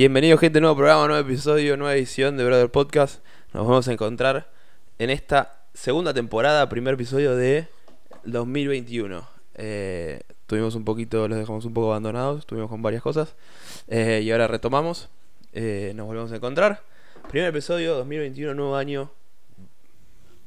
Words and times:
Bienvenidos 0.00 0.40
gente, 0.40 0.62
nuevo 0.62 0.76
programa, 0.76 1.06
nuevo 1.08 1.28
episodio, 1.28 1.76
nueva 1.76 1.94
edición 1.94 2.38
de 2.38 2.44
Brother 2.46 2.70
Podcast. 2.70 3.22
Nos 3.52 3.66
vamos 3.66 3.86
a 3.86 3.92
encontrar 3.92 4.50
en 4.98 5.10
esta 5.10 5.66
segunda 5.74 6.14
temporada, 6.14 6.66
primer 6.70 6.94
episodio 6.94 7.36
de 7.36 7.68
2021. 8.24 9.28
Eh, 9.56 10.22
tuvimos 10.46 10.74
un 10.74 10.86
poquito, 10.86 11.28
los 11.28 11.38
dejamos 11.38 11.66
un 11.66 11.74
poco 11.74 11.88
abandonados, 11.88 12.38
estuvimos 12.38 12.70
con 12.70 12.80
varias 12.80 13.02
cosas 13.02 13.36
eh, 13.88 14.22
y 14.24 14.30
ahora 14.30 14.46
retomamos. 14.46 15.10
Eh, 15.52 15.92
nos 15.94 16.06
volvemos 16.06 16.32
a 16.32 16.36
encontrar. 16.36 16.82
Primer 17.28 17.50
episodio, 17.50 17.94
2021, 17.96 18.54
nuevo 18.54 18.76
año. 18.76 19.10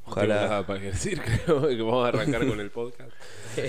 No 0.08 0.16
tengo 0.16 0.28
nada 0.30 0.66
para 0.66 0.80
decir, 0.80 1.22
creo 1.45 1.67
que 1.67 1.80
vamos 1.84 2.06
a 2.06 2.08
arrancar 2.08 2.48
con 2.48 2.59
el 2.59 2.72
podcast. 2.72 3.12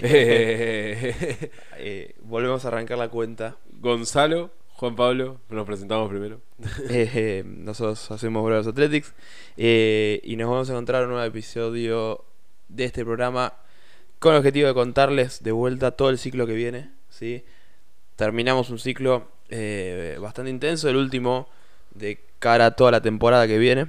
Eh, 1.77 2.15
volvemos 2.23 2.65
a 2.65 2.69
arrancar 2.69 2.97
la 2.97 3.09
cuenta. 3.11 3.59
Gonzalo, 3.81 4.51
Juan 4.85 4.97
Pablo, 4.97 5.41
nos 5.49 5.65
presentamos 5.67 6.11
primero. 6.11 6.41
Eh, 6.91 7.11
eh, 7.15 7.43
nosotros 7.47 8.11
hacemos 8.11 8.45
Brothers 8.45 8.67
Athletics 8.69 9.15
eh, 9.57 10.21
y 10.25 10.37
nos 10.37 10.51
vamos 10.51 10.69
a 10.69 10.73
encontrar 10.75 11.03
en 11.03 11.09
un 11.09 11.15
nuevo 11.15 11.27
episodio 11.27 12.23
de 12.69 12.85
este 12.85 13.03
programa 13.05 13.55
con 14.19 14.33
el 14.33 14.39
objetivo 14.41 14.69
de 14.69 14.75
contarles 14.75 15.43
de 15.43 15.53
vuelta 15.53 15.93
todo 15.93 16.11
el 16.11 16.19
ciclo 16.19 16.47
que 16.47 16.53
viene. 16.53 16.91
¿sí? 17.09 17.45
Terminamos 18.17 18.69
un 18.69 18.79
ciclo 18.79 19.29
eh, 19.49 20.19
bastante 20.21 20.51
intenso, 20.51 20.91
el 20.91 20.97
último 20.97 21.49
de 21.95 22.21
cara 22.39 22.67
a 22.67 22.71
toda 22.77 22.91
la 22.91 23.01
temporada 23.01 23.47
que 23.47 23.57
viene. 23.59 23.87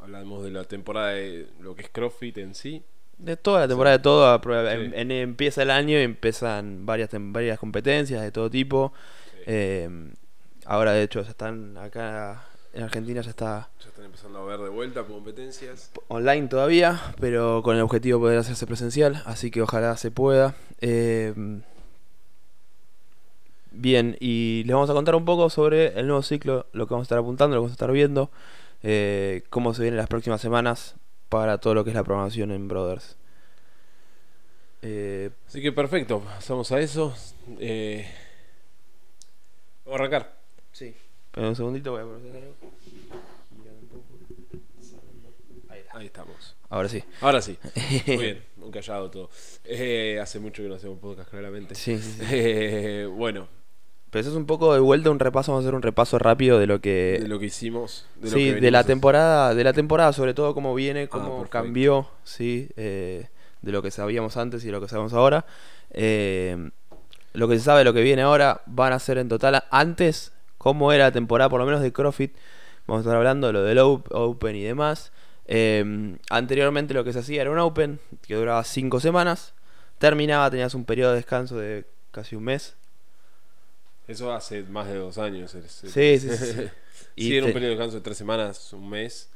Hablamos 0.00 0.44
de 0.44 0.50
la 0.50 0.64
temporada 0.64 1.12
de 1.12 1.46
lo 1.60 1.74
que 1.74 1.82
es 1.82 1.88
CrossFit 1.88 2.36
en 2.38 2.54
sí. 2.54 2.82
de 3.16 3.36
toda 3.36 3.60
la 3.60 3.68
temporada 3.68 3.96
de 3.98 4.02
todo, 4.02 4.26
a 4.26 4.40
Sí. 4.42 4.80
en- 4.82 4.94
en- 4.94 5.10
empieza 5.10 5.62
el 5.62 5.70
año 5.70 5.98
y 5.98 6.02
empiezan 6.02 6.84
varias, 6.86 7.10
varias 7.12 7.58
competencias 7.58 8.22
de 8.22 8.30
todo 8.32 8.50
tipo. 8.50 8.92
Eh, 9.46 10.12
ahora 10.66 10.92
de 10.92 11.02
hecho 11.02 11.22
ya 11.22 11.30
están 11.30 11.76
acá 11.78 12.46
en 12.72 12.84
Argentina 12.84 13.20
ya 13.20 13.30
está 13.30 13.68
Ya 13.80 13.88
están 13.88 14.04
empezando 14.04 14.38
a 14.38 14.44
ver 14.44 14.60
de 14.60 14.68
vuelta 14.68 15.02
competencias. 15.04 15.90
online 16.08 16.48
todavía, 16.48 17.00
pero 17.20 17.62
con 17.62 17.76
el 17.76 17.82
objetivo 17.82 18.18
de 18.18 18.22
poder 18.22 18.38
hacerse 18.38 18.66
presencial, 18.66 19.22
así 19.26 19.50
que 19.50 19.62
ojalá 19.62 19.96
se 19.96 20.10
pueda. 20.10 20.54
Eh, 20.80 21.34
bien, 23.72 24.16
y 24.20 24.62
les 24.66 24.74
vamos 24.74 24.90
a 24.90 24.94
contar 24.94 25.14
un 25.14 25.24
poco 25.24 25.50
sobre 25.50 25.98
el 25.98 26.06
nuevo 26.06 26.22
ciclo, 26.22 26.66
lo 26.72 26.86
que 26.86 26.94
vamos 26.94 27.04
a 27.04 27.08
estar 27.08 27.18
apuntando, 27.18 27.56
lo 27.56 27.60
que 27.60 27.64
vamos 27.64 27.72
a 27.72 27.74
estar 27.74 27.92
viendo, 27.92 28.30
eh, 28.82 29.42
cómo 29.50 29.74
se 29.74 29.82
vienen 29.82 29.98
las 29.98 30.08
próximas 30.08 30.40
semanas 30.40 30.94
para 31.28 31.58
todo 31.58 31.74
lo 31.74 31.84
que 31.84 31.90
es 31.90 31.96
la 31.96 32.04
programación 32.04 32.50
en 32.52 32.68
Brothers. 32.68 33.16
Eh, 34.82 35.30
Así 35.46 35.60
que 35.60 35.72
perfecto, 35.72 36.20
pasamos 36.20 36.70
a 36.72 36.80
eso. 36.80 37.14
Eh, 37.58 38.06
vamos 39.90 40.00
a 40.00 40.04
arrancar. 40.16 40.36
sí. 40.72 40.94
Espera 41.26 41.48
un 41.48 41.54
segundito, 41.56 41.92
voy 41.92 42.00
a 42.00 42.04
procesar 42.04 42.36
algo. 42.36 42.54
Mirar 43.56 43.74
un 43.80 43.88
poco. 43.88 44.04
Ahí 45.68 45.78
está. 45.80 45.98
Ahí 45.98 46.06
estamos. 46.06 46.56
Ahora 46.68 46.88
sí. 46.88 47.04
Ahora 47.20 47.40
sí. 47.40 47.56
Muy 48.08 48.16
bien, 48.16 48.42
un 48.60 48.70
callado 48.72 49.10
todo. 49.10 49.30
Eh, 49.64 50.18
hace 50.20 50.40
mucho 50.40 50.62
que 50.62 50.68
no 50.68 50.74
hacemos 50.74 50.98
podcast, 50.98 51.30
claramente. 51.30 51.74
Sí, 51.76 51.98
sí, 51.98 52.12
sí. 52.18 52.24
Eh, 52.30 53.06
bueno, 53.12 53.46
Pero 54.10 54.20
eso 54.22 54.30
es 54.30 54.36
un 54.36 54.46
poco 54.46 54.74
de 54.74 54.80
vuelta 54.80 55.10
un 55.10 55.20
repaso, 55.20 55.52
vamos 55.52 55.64
a 55.64 55.68
hacer 55.68 55.74
un 55.76 55.82
repaso 55.82 56.18
rápido 56.18 56.58
de 56.58 56.66
lo 56.66 56.80
que 56.80 57.18
de 57.20 57.28
lo 57.28 57.38
que 57.38 57.46
hicimos. 57.46 58.06
De 58.16 58.30
lo 58.30 58.36
sí, 58.36 58.44
que 58.54 58.60
de 58.60 58.70
la 58.72 58.82
temporada, 58.82 59.54
de 59.54 59.62
la 59.64 59.72
temporada, 59.72 60.12
sobre 60.12 60.34
todo 60.34 60.52
cómo 60.54 60.74
viene, 60.74 61.06
cómo 61.08 61.24
Ah, 61.26 61.30
perfecto. 61.30 61.50
cambió, 61.50 62.08
sí, 62.24 62.68
eh, 62.76 63.28
de 63.62 63.72
lo 63.72 63.82
que 63.82 63.92
sabíamos 63.92 64.36
antes 64.36 64.64
y 64.64 64.66
de 64.66 64.72
lo 64.72 64.80
que 64.80 64.88
sabemos 64.88 65.12
ahora. 65.12 65.44
Eh, 65.92 66.70
lo 67.32 67.48
que 67.48 67.58
se 67.58 67.64
sabe, 67.64 67.84
lo 67.84 67.92
que 67.92 68.02
viene 68.02 68.22
ahora, 68.22 68.62
van 68.66 68.92
a 68.92 68.98
ser 68.98 69.18
en 69.18 69.28
total 69.28 69.62
antes 69.70 70.32
cómo 70.58 70.92
era 70.92 71.04
la 71.04 71.12
temporada, 71.12 71.48
por 71.48 71.60
lo 71.60 71.66
menos 71.66 71.80
de 71.82 71.92
CrossFit. 71.92 72.34
Vamos 72.86 73.00
a 73.00 73.02
estar 73.08 73.16
hablando 73.16 73.46
de 73.48 73.52
lo 73.52 73.62
del 73.62 73.78
Op- 73.78 74.12
Open 74.12 74.56
y 74.56 74.62
demás. 74.62 75.12
Eh, 75.46 76.16
anteriormente 76.28 76.94
lo 76.94 77.04
que 77.04 77.12
se 77.12 77.20
hacía 77.20 77.42
era 77.42 77.50
un 77.50 77.58
Open 77.58 78.00
que 78.26 78.34
duraba 78.34 78.62
5 78.64 79.00
semanas. 79.00 79.54
Terminaba, 79.98 80.50
tenías 80.50 80.74
un 80.74 80.84
periodo 80.84 81.10
de 81.10 81.16
descanso 81.16 81.56
de 81.58 81.84
casi 82.10 82.36
un 82.36 82.44
mes. 82.44 82.74
Eso 84.08 84.32
hace 84.32 84.62
más 84.64 84.88
de 84.88 84.96
dos 84.96 85.18
años. 85.18 85.54
es- 85.54 85.64
Sí, 85.72 86.18
sí, 86.18 86.18
sí, 86.18 86.36
sí. 86.36 86.68
Y 87.16 87.24
sí, 87.24 87.36
era 87.36 87.46
un 87.46 87.52
periodo 87.52 87.70
de 87.70 87.76
descanso 87.76 87.96
de 87.96 88.02
tres 88.02 88.16
semanas, 88.16 88.72
un 88.72 88.88
mes. 88.88 89.28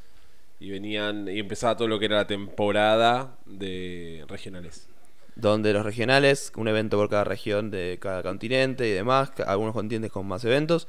Y 0.60 0.70
venían 0.70 1.28
y 1.28 1.38
empezaba 1.40 1.76
todo 1.76 1.88
lo 1.88 1.98
que 1.98 2.06
era 2.06 2.16
la 2.16 2.26
temporada 2.26 3.36
de 3.46 4.24
regionales. 4.28 4.88
Donde 5.36 5.72
los 5.72 5.84
regionales, 5.84 6.52
un 6.56 6.68
evento 6.68 6.96
por 6.96 7.08
cada 7.08 7.24
región 7.24 7.70
de 7.70 7.98
cada 8.00 8.22
continente 8.22 8.88
y 8.88 8.92
demás, 8.92 9.32
algunos 9.46 9.74
continentes 9.74 10.12
con 10.12 10.26
más 10.26 10.44
eventos, 10.44 10.88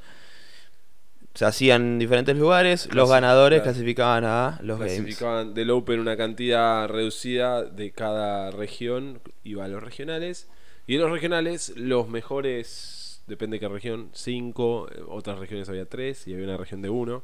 se 1.34 1.44
hacían 1.44 1.82
en 1.82 1.98
diferentes 1.98 2.36
lugares, 2.36 2.88
los 2.94 3.10
ganadores 3.10 3.60
clasificaban 3.62 4.24
a 4.24 4.58
los 4.62 4.78
games. 4.78 4.94
Clasificaban 4.94 5.52
del 5.52 5.70
Open 5.70 6.00
una 6.00 6.16
cantidad 6.16 6.88
reducida 6.88 7.62
de 7.62 7.90
cada 7.90 8.50
región, 8.50 9.20
iba 9.44 9.66
a 9.66 9.68
los 9.68 9.82
regionales. 9.82 10.48
Y 10.86 10.94
en 10.94 11.02
los 11.02 11.10
regionales, 11.10 11.74
los 11.76 12.08
mejores, 12.08 13.22
depende 13.26 13.56
de 13.56 13.60
qué 13.60 13.68
región, 13.68 14.08
cinco, 14.14 14.88
otras 15.08 15.38
regiones 15.38 15.68
había 15.68 15.84
tres 15.84 16.26
y 16.26 16.32
había 16.32 16.46
una 16.46 16.56
región 16.56 16.80
de 16.80 16.88
uno, 16.88 17.22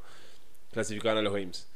clasificaban 0.73 1.19
a 1.19 1.23
los 1.23 1.33
Games. 1.33 1.72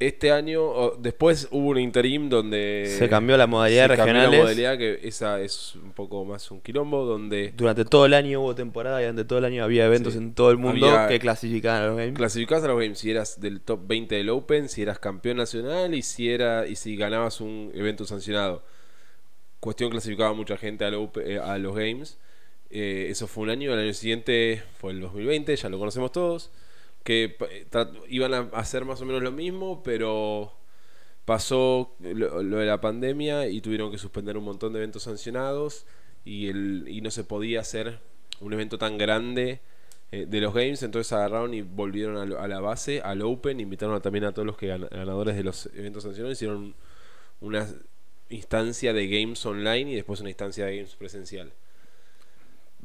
Este 0.00 0.32
año, 0.32 0.90
después 0.98 1.46
hubo 1.52 1.68
un 1.68 1.78
interim 1.78 2.28
donde 2.28 2.92
Se 2.98 3.08
cambió 3.08 3.36
la 3.36 3.46
modalidad 3.46 3.88
se 3.88 3.96
cambió 3.96 4.14
la 4.14 4.28
modalidad 4.30 4.76
que 4.76 4.98
esa 5.04 5.40
es 5.40 5.76
un 5.76 5.92
poco 5.92 6.24
más 6.24 6.50
un 6.50 6.60
quilombo 6.60 7.04
donde 7.04 7.52
Durante 7.56 7.84
todo 7.84 8.04
el 8.04 8.12
año 8.12 8.40
hubo 8.40 8.56
temporada 8.56 9.00
y 9.00 9.04
durante 9.04 9.24
todo 9.24 9.38
el 9.38 9.44
año 9.44 9.62
había 9.62 9.86
eventos 9.86 10.14
Sí. 10.14 10.18
en 10.18 10.34
todo 10.34 10.50
el 10.50 10.58
mundo 10.58 10.86
Había- 10.90 11.06
que 11.08 11.20
clasificaban 11.20 11.82
a 11.82 11.86
los 11.86 11.96
games. 11.96 12.14
clasificabas 12.16 12.64
a 12.64 12.68
los 12.68 12.80
games 12.80 12.98
si 12.98 13.10
eras 13.12 13.40
del 13.40 13.60
top 13.60 13.80
20 13.86 14.16
del 14.16 14.30
Open, 14.30 14.68
si 14.68 14.82
eras 14.82 14.98
campeón 14.98 15.36
nacional 15.36 15.94
y 15.94 16.02
si 16.02 16.28
era 16.28 16.66
y 16.66 16.74
si 16.74 16.96
ganabas 16.96 17.40
un 17.40 17.70
evento 17.72 18.04
sancionado. 18.04 18.64
Cuestión 19.60 19.90
clasificaba 19.90 20.34
mucha 20.34 20.56
gente 20.56 20.84
Open- 20.86 21.24
eh, 21.24 21.38
a 21.38 21.56
los 21.58 21.74
games. 21.76 22.18
Eh, 22.68 23.06
eso 23.10 23.28
fue 23.28 23.44
un 23.44 23.50
año, 23.50 23.72
el 23.72 23.78
año 23.78 23.94
siguiente 23.94 24.60
fue 24.80 24.90
el 24.90 25.00
2020, 25.00 25.54
ya 25.54 25.68
lo 25.68 25.78
conocemos 25.78 26.10
todos, 26.10 26.50
que 27.04 27.36
eh, 27.50 27.66
iban 28.08 28.34
a 28.34 28.40
hacer 28.54 28.84
más 28.84 29.00
o 29.02 29.06
menos 29.06 29.22
lo 29.22 29.32
mismo, 29.32 29.82
pero 29.84 30.52
pasó 31.24 31.94
lo, 32.00 32.42
lo 32.42 32.58
de 32.58 32.66
la 32.66 32.80
pandemia 32.80 33.48
y 33.48 33.60
tuvieron 33.60 33.90
que 33.90 33.98
suspender 33.98 34.36
un 34.36 34.44
montón 34.44 34.72
de 34.72 34.80
eventos 34.80 35.04
sancionados 35.04 35.86
y, 36.24 36.48
el, 36.48 36.84
y 36.88 37.00
no 37.00 37.10
se 37.10 37.24
podía 37.24 37.60
hacer 37.60 38.00
un 38.40 38.52
evento 38.52 38.78
tan 38.78 38.98
grande 38.98 39.60
eh, 40.12 40.26
de 40.28 40.40
los 40.40 40.54
games, 40.54 40.82
entonces 40.82 41.12
agarraron 41.12 41.54
y 41.54 41.62
volvieron 41.62 42.16
a, 42.18 42.26
lo- 42.26 42.40
a 42.40 42.48
la 42.48 42.60
base, 42.60 43.00
al 43.02 43.22
Open, 43.22 43.60
invitaron 43.60 43.94
a- 43.96 44.00
también 44.00 44.24
a 44.24 44.32
todos 44.32 44.46
los 44.46 44.56
que 44.56 44.68
gan- 44.68 44.88
ganadores 44.90 45.36
de 45.36 45.44
los 45.44 45.66
eventos 45.74 46.02
sancionados, 46.04 46.38
hicieron 46.38 46.74
una 47.40 47.66
instancia 48.30 48.92
de 48.92 49.08
games 49.08 49.44
online 49.46 49.92
y 49.92 49.94
después 49.94 50.20
una 50.20 50.30
instancia 50.30 50.66
de 50.66 50.76
games 50.78 50.94
presencial. 50.96 51.52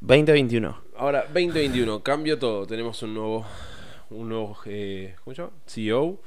2021. 0.01 0.77
Ahora, 0.95 1.23
2021, 1.23 2.01
cambio 2.03 2.39
todo. 2.39 2.65
Tenemos 2.65 3.01
un 3.03 3.13
nuevo, 3.13 3.45
un 4.11 4.29
nuevo 4.29 4.57
eh, 4.65 5.15
¿cómo 5.23 5.35
se 5.35 5.41
llama? 5.41 5.53
CEO, 5.67 6.17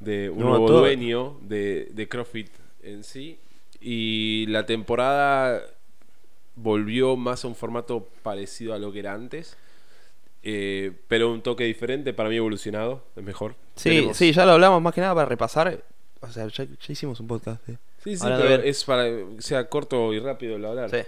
de, 0.00 0.30
un 0.30 0.38
No, 0.40 0.48
nuevo 0.50 0.66
todo. 0.66 0.78
dueño 0.80 1.38
de, 1.42 1.88
de 1.92 2.08
CrossFit 2.08 2.50
en 2.82 3.04
sí. 3.04 3.38
Y 3.80 4.46
la 4.48 4.64
temporada 4.66 5.62
volvió 6.54 7.16
más 7.16 7.44
a 7.44 7.48
un 7.48 7.54
formato 7.54 8.08
parecido 8.22 8.74
a 8.74 8.78
lo 8.78 8.92
que 8.92 9.00
era 9.00 9.12
antes. 9.14 9.56
eh, 10.48 10.92
pero 11.08 11.32
un 11.32 11.42
toque 11.42 11.64
diferente, 11.64 12.12
para 12.14 12.28
mí 12.28 12.36
evolucionado, 12.36 13.02
es 13.16 13.22
mejor. 13.24 13.56
Sí, 13.74 13.88
Tenemos- 13.90 14.16
sí, 14.16 14.32
ya 14.32 14.46
lo 14.46 14.52
hablamos 14.52 14.80
más 14.80 14.94
que 14.94 15.00
nada 15.00 15.12
para 15.14 15.26
repasar. 15.28 15.82
O 16.20 16.30
sea, 16.30 16.46
ya, 16.48 16.64
ya 16.64 16.92
hicimos 16.92 17.18
un 17.20 17.26
podcast. 17.26 17.64
de- 17.66 17.78
Sí, 18.04 18.16
sí, 18.16 18.22
Hablando 18.22 18.44
pero 18.46 18.62
es 18.62 18.84
para 18.84 19.04
que 19.06 19.26
sea 19.40 19.68
corto 19.68 20.12
y 20.14 20.20
rápido 20.20 20.54
el 20.56 20.64
hablar. 20.64 20.90
Sí. 20.90 20.98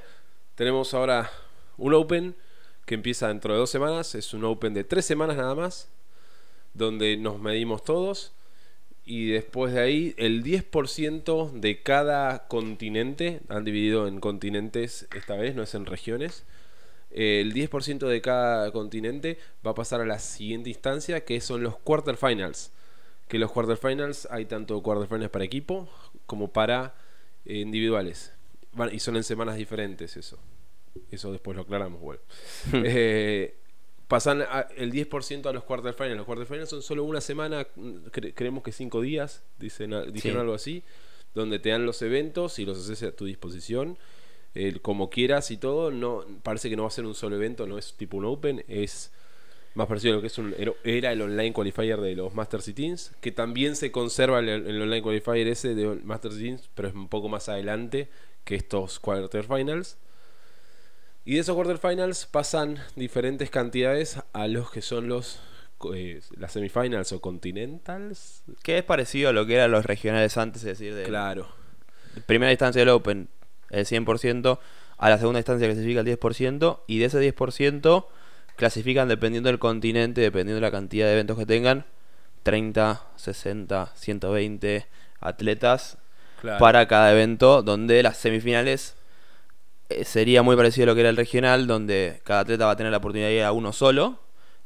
Tenemos 0.57 0.93
ahora 0.93 1.31
un 1.77 1.95
Open 1.95 2.35
que 2.85 2.95
empieza 2.97 3.29
dentro 3.29 3.53
de 3.55 3.61
dos 3.61 3.71
semanas. 3.71 4.17
Es 4.17 4.35
un 4.35 4.45
Open 4.45 4.75
de 4.75 4.83
tres 4.83 5.05
semanas 5.05 5.37
nada 5.37 5.55
más. 5.55 5.89
Donde 6.75 7.17
nos 7.17 7.41
medimos 7.41 7.85
todos. 7.85 8.33
Y 9.05 9.31
después 9.31 9.73
de 9.73 9.81
ahí, 9.81 10.15
el 10.19 10.43
10% 10.43 11.51
de 11.55 11.83
cada 11.83 12.47
continente. 12.49 13.41
Han 13.49 13.65
dividido 13.65 14.07
en 14.09 14.21
continentes 14.21 15.09
esta 15.17 15.37
vez, 15.37 15.55
no 15.57 15.63
es 15.63 15.75
en 15.75 15.87
regiones. 15.87 16.45
eh, 17.11 17.41
El 17.43 17.53
10% 17.55 18.09
de 18.09 18.21
cada 18.21 18.71
continente 18.73 19.39
va 19.67 19.73
a 19.73 19.75
pasar 19.75 20.01
a 20.01 20.07
la 20.07 20.19
siguiente 20.19 20.71
instancia, 20.71 21.25
que 21.25 21.41
son 21.41 21.63
los 21.63 21.77
quarterfinals. 21.79 22.73
Que 23.29 23.39
los 23.39 23.53
quarterfinals 23.53 24.29
hay 24.31 24.47
tanto 24.47 24.83
quarterfinals 24.83 25.31
para 25.31 25.45
equipo 25.45 25.89
como 26.27 26.49
para 26.53 26.95
eh, 27.47 27.59
individuales. 27.59 28.33
Van- 28.73 28.95
y 28.95 29.01
son 29.01 29.17
en 29.17 29.25
semanas 29.25 29.57
diferentes 29.57 30.17
eso. 30.17 30.39
Eso 31.11 31.33
después 31.33 31.57
lo 31.57 31.63
aclaramos, 31.63 32.01
bueno. 32.01 32.21
Eh, 32.85 33.55
pasan 34.09 34.43
a- 34.43 34.67
el 34.77 34.91
10% 34.91 35.49
a 35.49 35.53
los 35.53 35.65
quarterfinals. 35.65 36.17
Los 36.17 36.27
quarterfinals 36.27 36.71
son 36.71 36.83
solo 36.83 37.05
una 37.05 37.21
semana, 37.21 37.67
cre- 37.77 38.33
creemos 38.35 38.63
que 38.65 38.73
cinco 38.73 39.01
días, 39.03 39.43
dicen, 39.59 39.91
dijeron 40.13 40.39
Sí. 40.39 40.41
algo 40.41 40.55
así, 40.55 40.83
donde 41.35 41.59
te 41.59 41.69
dan 41.69 41.87
los 41.87 42.01
eventos 42.03 42.59
y 42.59 42.65
los 42.65 42.79
haces 42.79 43.03
a 43.05 43.13
tu 43.13 43.25
disposición. 43.27 43.99
eh, 44.55 44.79
como 44.81 45.11
quieras 45.11 45.51
y 45.53 45.59
todo, 45.59 45.91
no 45.93 46.25
parece 46.43 46.71
que 46.71 46.75
no 46.77 46.83
va 46.83 46.89
a 46.89 46.91
ser 46.91 47.05
un 47.05 47.15
solo 47.15 47.37
evento, 47.37 47.67
no 47.67 47.77
es 47.79 47.95
tipo 47.95 48.17
un 48.17 48.25
open, 48.25 48.65
es 48.67 49.13
Más 49.75 49.87
parecido 49.87 50.15
a 50.15 50.17
lo 50.17 50.21
que 50.23 50.29
es 50.29 50.39
un, 50.39 50.55
era 50.83 51.13
el 51.13 51.23
online 51.23 51.53
qualifier 51.53 52.01
de 52.01 52.17
los 52.17 52.35
Masters 52.35 52.67
y 52.69 52.75
Teams, 52.75 53.13
que 53.21 53.31
también 53.31 53.77
se 53.77 53.93
conserva 53.93 54.41
el, 54.41 54.49
el 54.49 54.83
online 54.83 55.03
qualifier 55.03 55.47
ese 55.49 55.75
de 55.77 55.87
Masters 56.03 56.37
y 56.39 56.45
Teams, 56.45 56.71
pero 56.75 56.89
es 56.89 56.95
un 56.95 57.09
poco 57.09 57.29
más 57.29 57.49
adelante 57.51 58.09
que 58.45 58.57
estos 58.57 58.99
quarterfinals. 58.99 59.99
Y 61.29 61.35
de 61.35 61.41
esos 61.41 61.55
quarterfinals 61.57 62.25
pasan 62.25 62.79
diferentes 62.97 63.51
cantidades 63.51 64.19
a 64.33 64.49
los 64.49 64.71
que 64.71 64.81
son 64.81 65.09
los 65.09 65.39
eh, 65.95 66.23
las 66.39 66.53
semifinals 66.53 67.13
o 67.13 67.21
continentals. 67.21 68.45
Que 68.63 68.79
es 68.79 68.85
parecido 68.85 69.29
a 69.29 69.33
lo 69.35 69.45
que 69.45 69.57
eran 69.57 69.71
los 69.71 69.85
regionales 69.85 70.39
antes, 70.39 70.63
es 70.63 70.79
decir, 70.79 70.95
de 70.95 71.03
Claro. 71.03 71.47
primera 72.25 72.51
instancia 72.51 72.81
del 72.81 72.89
Open 72.89 73.29
el 73.69 73.85
100%, 73.85 74.59
a 74.97 75.11
la 75.11 75.19
segunda 75.19 75.41
instancia 75.41 75.69
clasifica 75.69 76.01
el 76.01 76.07
10%, 76.07 76.81
y 76.87 76.99
de 76.99 77.05
ese 77.05 77.21
10% 77.21 78.07
clasifican 78.57 79.09
dependiendo 79.09 79.51
del 79.51 79.59
continente, 79.59 80.23
dependiendo 80.23 80.55
de 80.55 80.67
la 80.67 80.71
cantidad 80.71 81.09
de 81.09 81.13
eventos 81.13 81.37
que 81.37 81.45
tengan, 81.45 81.85
30, 82.43 83.03
60, 83.17 83.93
120 83.95 84.87
atletas 85.21 85.99
claro. 86.41 86.59
para 86.59 86.89
cada 86.89 87.13
evento, 87.13 87.61
donde 87.61 88.03
las 88.03 88.17
semifinales 88.17 88.95
sería 90.05 90.43
muy 90.43 90.57
parecido 90.57 90.85
a 90.85 90.87
lo 90.87 90.95
que 90.95 91.01
era 91.01 91.11
el 91.11 91.17
regional, 91.17 91.67
donde 91.67 92.21
cada 92.25 92.41
atleta 92.41 92.67
va 92.67 92.73
a 92.73 92.77
tener 92.77 92.93
la 92.93 92.99
oportunidad 92.99 93.29
de 93.29 93.35
ir 93.35 93.43
a 93.43 93.53
uno 93.53 93.73
solo, 93.73 94.21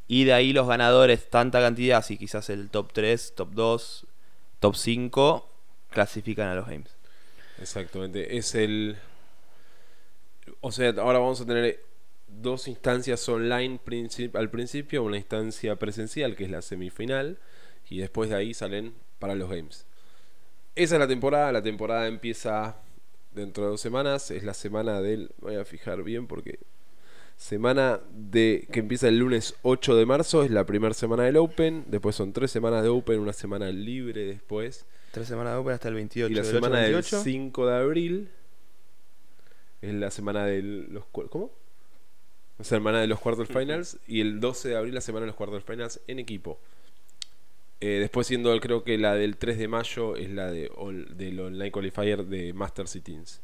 y 0.08 0.24
de 0.24 0.32
ahí 0.32 0.52
los 0.52 0.66
ganadores, 0.66 1.30
tanta 1.30 1.60
cantidad, 1.60 1.98
así 1.98 2.18
quizás 2.18 2.50
el 2.50 2.70
top 2.70 2.92
3, 2.92 3.34
top 3.34 3.50
2, 3.52 4.06
top 4.60 4.76
5, 4.76 5.48
clasifican 5.90 6.48
a 6.48 6.54
los 6.54 6.66
Games. 6.66 6.90
Exactamente. 7.60 8.36
Es 8.36 8.54
el. 8.54 8.96
O 10.60 10.72
sea, 10.72 10.90
ahora 10.98 11.18
vamos 11.18 11.40
a 11.40 11.46
tener 11.46 11.80
dos 12.26 12.66
instancias 12.66 13.28
online 13.28 13.78
al 14.34 14.50
principio, 14.50 15.02
una 15.02 15.16
instancia 15.16 15.76
presencial 15.76 16.34
que 16.34 16.44
es 16.44 16.50
la 16.50 16.62
semifinal, 16.62 17.38
y 17.88 17.98
después 17.98 18.30
de 18.30 18.36
ahí 18.36 18.54
salen 18.54 18.94
para 19.18 19.34
los 19.34 19.48
games. 19.48 19.86
Esa 20.74 20.96
es 20.96 20.98
la 20.98 21.06
temporada, 21.06 21.52
la 21.52 21.62
temporada 21.62 22.06
empieza 22.08 22.76
dentro 23.34 23.64
de 23.64 23.70
dos 23.70 23.80
semanas, 23.80 24.30
es 24.30 24.42
la 24.42 24.54
semana 24.54 25.00
del. 25.00 25.30
Voy 25.38 25.56
a 25.56 25.64
fijar 25.64 26.02
bien 26.02 26.26
porque. 26.26 26.58
Semana 27.36 27.98
de 28.12 28.68
que 28.70 28.78
empieza 28.78 29.08
el 29.08 29.18
lunes 29.18 29.56
8 29.62 29.96
de 29.96 30.06
marzo, 30.06 30.44
es 30.44 30.50
la 30.52 30.64
primera 30.64 30.94
semana 30.94 31.24
del 31.24 31.38
Open, 31.38 31.84
después 31.88 32.14
son 32.14 32.32
tres 32.32 32.52
semanas 32.52 32.84
de 32.84 32.88
Open, 32.88 33.18
una 33.18 33.32
semana 33.32 33.68
libre 33.70 34.26
después. 34.26 34.86
Tres 35.10 35.26
semanas 35.26 35.54
de 35.54 35.58
Open 35.58 35.72
hasta 35.72 35.88
el 35.88 35.94
28. 35.94 36.30
Y 36.30 36.34
la 36.36 36.42
del 36.42 36.48
8 36.48 36.56
al 36.56 36.62
semana 36.62 36.82
del 36.82 36.92
28. 36.92 37.22
5 37.24 37.66
de 37.66 37.74
abril 37.74 38.28
es 39.82 39.94
la 39.94 40.10
semana 40.10 40.46
de 40.46 40.62
los 40.62 41.04
¿cómo? 41.06 41.50
La 42.58 42.64
semana 42.64 43.00
de 43.00 43.08
los 43.08 43.18
quarterfinals 43.18 43.98
y 44.06 44.20
el 44.20 44.38
12 44.38 44.68
de 44.68 44.76
abril 44.76 44.94
la 44.94 45.00
semana 45.00 45.22
de 45.22 45.28
los 45.28 45.36
quarterfinals 45.36 46.00
en 46.06 46.20
equipo. 46.20 46.60
Eh, 47.84 47.98
después 47.98 48.28
siendo 48.28 48.56
creo 48.60 48.84
que 48.84 48.96
la 48.96 49.14
del 49.14 49.36
3 49.36 49.58
de 49.58 49.66
mayo 49.66 50.14
es 50.14 50.30
la 50.30 50.52
de 50.52 50.70
del 51.16 51.40
online 51.40 51.72
qualifier 51.72 52.24
de 52.24 52.52
Masters 52.52 52.94
y 52.94 53.00
Teens. 53.00 53.40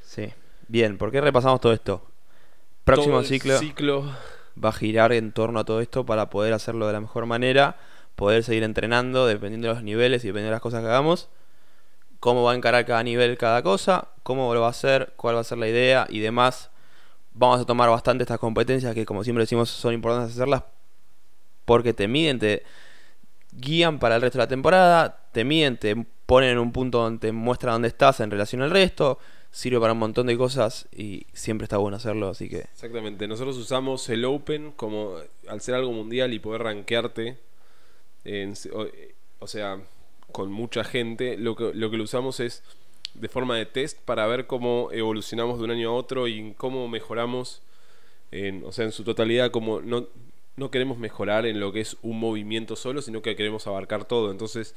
Sí. 0.00 0.32
Bien, 0.68 0.96
¿por 0.96 1.10
qué 1.10 1.20
repasamos 1.20 1.60
todo 1.60 1.72
esto? 1.72 2.06
Próximo 2.84 3.16
Todo 3.16 3.24
ciclo 3.24 3.58
ciclo 3.58 4.04
va 4.62 4.68
a 4.68 4.72
girar 4.72 5.12
en 5.12 5.32
torno 5.32 5.58
a 5.58 5.64
todo 5.64 5.80
esto 5.80 6.06
para 6.06 6.30
poder 6.30 6.52
hacerlo 6.52 6.86
de 6.86 6.92
la 6.92 7.00
mejor 7.00 7.26
manera, 7.26 7.76
poder 8.14 8.44
seguir 8.44 8.62
entrenando 8.62 9.26
dependiendo 9.26 9.66
de 9.66 9.74
los 9.74 9.82
niveles 9.82 10.22
y 10.22 10.28
dependiendo 10.28 10.50
de 10.50 10.54
las 10.54 10.62
cosas 10.62 10.82
que 10.82 10.86
hagamos, 10.86 11.28
cómo 12.20 12.44
va 12.44 12.52
a 12.52 12.54
encarar 12.54 12.86
cada 12.86 13.02
nivel 13.02 13.36
cada 13.38 13.64
cosa, 13.64 14.06
cómo 14.22 14.54
lo 14.54 14.60
va 14.60 14.68
a 14.68 14.70
hacer, 14.70 15.14
cuál 15.16 15.34
va 15.34 15.40
a 15.40 15.44
ser 15.44 15.58
la 15.58 15.66
idea 15.66 16.06
y 16.08 16.20
demás. 16.20 16.70
Vamos 17.34 17.60
a 17.60 17.64
tomar 17.64 17.90
bastante 17.90 18.22
estas 18.22 18.38
competencias 18.38 18.94
que 18.94 19.04
como 19.04 19.24
siempre 19.24 19.42
decimos 19.42 19.68
son 19.68 19.94
importantes 19.94 20.36
hacerlas 20.36 20.62
porque 21.64 21.92
te 21.92 22.06
miden, 22.06 22.38
te 22.38 22.62
guían 23.52 23.98
para 23.98 24.16
el 24.16 24.22
resto 24.22 24.38
de 24.38 24.44
la 24.44 24.48
temporada, 24.48 25.28
te 25.32 25.44
miden, 25.44 25.76
te 25.76 25.96
ponen 26.26 26.50
en 26.50 26.58
un 26.58 26.72
punto 26.72 26.98
donde 26.98 27.20
te 27.20 27.32
muestra 27.32 27.72
dónde 27.72 27.88
estás 27.88 28.20
en 28.20 28.30
relación 28.30 28.62
al 28.62 28.70
resto, 28.70 29.18
sirve 29.50 29.80
para 29.80 29.94
un 29.94 29.98
montón 29.98 30.26
de 30.26 30.36
cosas 30.36 30.88
y 30.94 31.26
siempre 31.32 31.64
está 31.64 31.78
bueno 31.78 31.96
hacerlo, 31.96 32.28
así 32.28 32.48
que 32.48 32.60
Exactamente, 32.60 33.26
nosotros 33.26 33.56
usamos 33.56 34.08
el 34.10 34.24
Open 34.24 34.72
como 34.72 35.16
al 35.48 35.60
ser 35.60 35.74
algo 35.74 35.92
mundial 35.92 36.34
y 36.34 36.38
poder 36.38 36.62
rankearte, 36.62 37.38
o, 39.40 39.46
sea, 39.46 39.80
con 40.32 40.52
mucha 40.52 40.84
gente, 40.84 41.38
lo 41.38 41.56
que, 41.56 41.72
lo 41.72 41.90
que 41.90 41.96
lo 41.96 42.04
usamos 42.04 42.40
es 42.40 42.62
de 43.14 43.28
forma 43.28 43.56
de 43.56 43.66
test 43.66 43.98
para 44.00 44.26
ver 44.26 44.46
cómo 44.46 44.90
evolucionamos 44.92 45.58
de 45.58 45.64
un 45.64 45.70
año 45.70 45.90
a 45.90 45.94
otro 45.94 46.28
y 46.28 46.52
cómo 46.56 46.88
mejoramos, 46.88 47.62
en, 48.30 48.64
o 48.64 48.72
sea, 48.72 48.84
en 48.84 48.92
su 48.92 49.04
totalidad, 49.04 49.50
como 49.50 49.80
no, 49.80 50.08
no 50.58 50.70
queremos 50.70 50.98
mejorar 50.98 51.46
en 51.46 51.60
lo 51.60 51.72
que 51.72 51.80
es 51.80 51.96
un 52.02 52.18
movimiento 52.18 52.76
solo, 52.76 53.02
sino 53.02 53.22
que 53.22 53.36
queremos 53.36 53.66
abarcar 53.66 54.04
todo. 54.04 54.30
Entonces, 54.30 54.74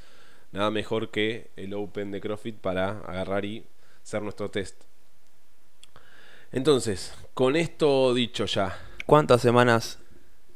nada 0.51 0.71
mejor 0.71 1.09
que 1.09 1.49
el 1.55 1.73
Open 1.73 2.11
de 2.11 2.21
CrossFit 2.21 2.55
para 2.55 2.99
agarrar 2.99 3.45
y 3.45 3.65
hacer 4.03 4.21
nuestro 4.21 4.49
test. 4.49 4.83
Entonces, 6.51 7.13
con 7.33 7.55
esto 7.55 8.13
dicho 8.13 8.45
ya, 8.45 8.77
¿cuántas 9.05 9.41
semanas 9.41 9.99